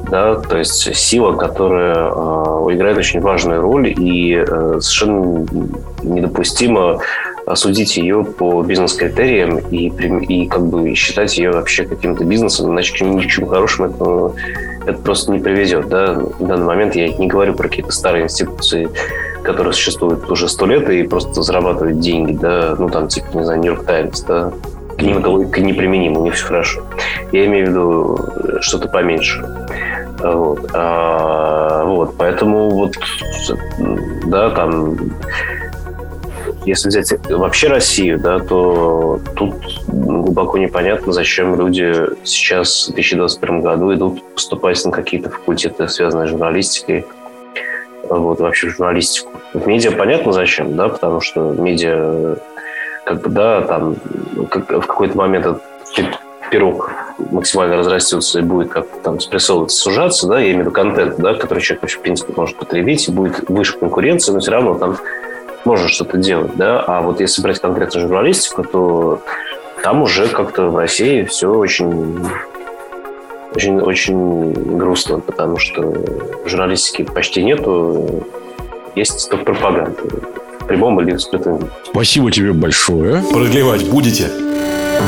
да, 0.10 0.36
то 0.36 0.58
есть 0.58 0.96
сила, 0.96 1.34
которая 1.34 1.96
э, 1.96 2.74
играет 2.74 2.98
очень 2.98 3.22
важную 3.22 3.62
роль 3.62 3.90
и 3.90 4.36
э, 4.36 4.80
совершенно 4.82 5.46
недопустимо 6.04 7.00
осудить 7.46 7.98
ее 7.98 8.24
по 8.24 8.62
бизнес-критериям 8.62 9.58
и, 9.58 9.88
и 9.88 10.48
как 10.48 10.66
бы 10.66 10.94
считать 10.96 11.38
ее 11.38 11.52
вообще 11.52 11.86
каким-то 11.86 12.24
бизнесом, 12.24 12.72
иначе 12.72 13.06
ни 13.06 13.22
к 13.22 13.28
чему 13.28 13.48
хорошему 13.48 13.90
это, 13.90 14.34
это 14.92 15.00
просто 15.02 15.32
не 15.32 15.40
приведет. 15.40 15.90
Да? 15.90 16.14
В 16.14 16.46
данный 16.46 16.66
момент 16.66 16.96
я 16.96 17.10
не 17.10 17.28
говорю 17.28 17.54
про 17.54 17.68
какие-то 17.68 17.92
старые 17.92 18.26
институции, 18.26 18.90
которые 19.44 19.74
существуют 19.74 20.30
уже 20.30 20.48
сто 20.48 20.66
лет 20.66 20.90
и 20.90 21.04
просто 21.04 21.42
зарабатывают 21.42 22.00
деньги, 22.00 22.34
да, 22.34 22.76
ну 22.78 22.90
там 22.90 23.08
типа, 23.08 23.38
не 23.38 23.44
знаю, 23.44 23.60
Нью-Йорк 23.60 23.86
Таймс, 23.86 24.22
да, 24.22 24.52
к 24.98 25.02
ним 25.02 25.18
эта 25.18 25.30
логика 25.30 25.62
неприменима, 25.62 26.20
у 26.20 26.26
них 26.26 26.36
все 26.36 26.46
хорошо. 26.46 26.82
Я 27.32 27.48
имею 27.48 27.66
в 27.66 27.70
виду 27.70 28.62
что-то 28.62 28.88
поменьше. 28.88 29.44
Вот. 30.20 30.70
А, 30.74 31.84
вот, 31.86 32.16
поэтому 32.18 32.70
вот, 32.70 32.94
да, 34.28 34.52
там 34.52 34.96
если 36.66 36.90
взять 36.90 37.12
вообще 37.30 37.68
Россию, 37.68 38.20
да, 38.20 38.40
то 38.40 39.20
тут 39.36 39.56
глубоко 39.88 40.58
непонятно, 40.58 41.12
зачем 41.12 41.56
люди 41.56 41.94
сейчас 42.24 42.88
в 42.88 42.94
2021 42.94 43.62
году 43.62 43.94
идут 43.94 44.24
поступать 44.36 44.84
на 44.86 44.92
какие-то 44.92 45.30
факультеты, 45.30 45.88
связанные 45.88 46.28
с 46.28 46.30
журналистикой, 46.30 47.06
вот, 48.10 48.40
вообще 48.40 48.68
в 48.68 48.72
журналистику. 48.72 49.32
В 49.54 49.68
медиа 49.68 49.92
понятно 49.92 50.32
зачем, 50.32 50.76
да, 50.76 50.90
потому 50.90 51.22
что 51.22 51.40
медиа, 51.52 52.38
как 53.06 53.22
бы, 53.22 53.30
да, 53.30 53.62
там 53.62 53.96
как, 54.50 54.70
в 54.70 54.86
какой-то 54.86 55.18
момент 55.18 55.46
этот 55.46 56.20
пирог 56.52 56.92
максимально 57.32 57.78
разрастется 57.78 58.40
и 58.40 58.42
будет 58.42 58.70
как 58.70 58.86
там 59.04 59.20
спрессовываться, 59.20 59.78
сужаться, 59.78 60.28
да, 60.28 60.40
я 60.40 60.48
имею 60.48 60.58
в 60.58 60.62
виду 60.62 60.72
контент, 60.72 61.16
да, 61.18 61.34
который 61.34 61.60
человек 61.60 61.90
в 61.90 62.00
принципе, 62.02 62.34
может 62.36 62.58
потребить, 62.58 63.08
и 63.08 63.12
будет 63.12 63.50
выше 63.50 63.78
конкуренции, 63.78 64.32
но 64.32 64.40
все 64.40 64.52
равно 64.52 64.76
там 64.76 64.98
можно 65.66 65.88
что-то 65.88 66.18
делать, 66.18 66.56
да, 66.56 66.80
а 66.80 67.02
вот 67.02 67.20
если 67.20 67.42
брать 67.42 67.60
конкретно 67.60 68.00
журналистику, 68.00 68.64
то 68.64 69.22
там 69.84 70.02
уже 70.02 70.28
как-то 70.28 70.68
в 70.68 70.78
России 70.78 71.24
все 71.24 71.48
очень 71.48 72.20
очень, 73.54 73.80
очень 73.80 74.78
грустно, 74.78 75.20
потому 75.20 75.58
что 75.58 75.94
журналистики 76.46 77.04
почти 77.04 77.44
нету, 77.44 78.26
есть 78.96 79.30
только 79.30 79.46
пропаганда. 79.46 79.98
прямом 80.68 81.02
или 81.02 81.18
скрытом 81.18 81.58
виде. 81.58 81.70
Спасибо 81.84 82.32
тебе 82.32 82.54
большое. 82.54 83.22
Продлевать 83.30 83.90
будете? 83.90 84.30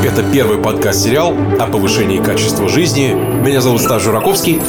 Это 0.04 0.22
первый 0.32 0.58
подкаст-сериал 0.58 1.34
о 1.58 1.66
повышении 1.68 2.18
качества 2.18 2.68
жизни. 2.68 3.14
Меня 3.14 3.60
зовут 3.60 3.80
Стас 3.80 4.02
Жураковский. 4.02 4.60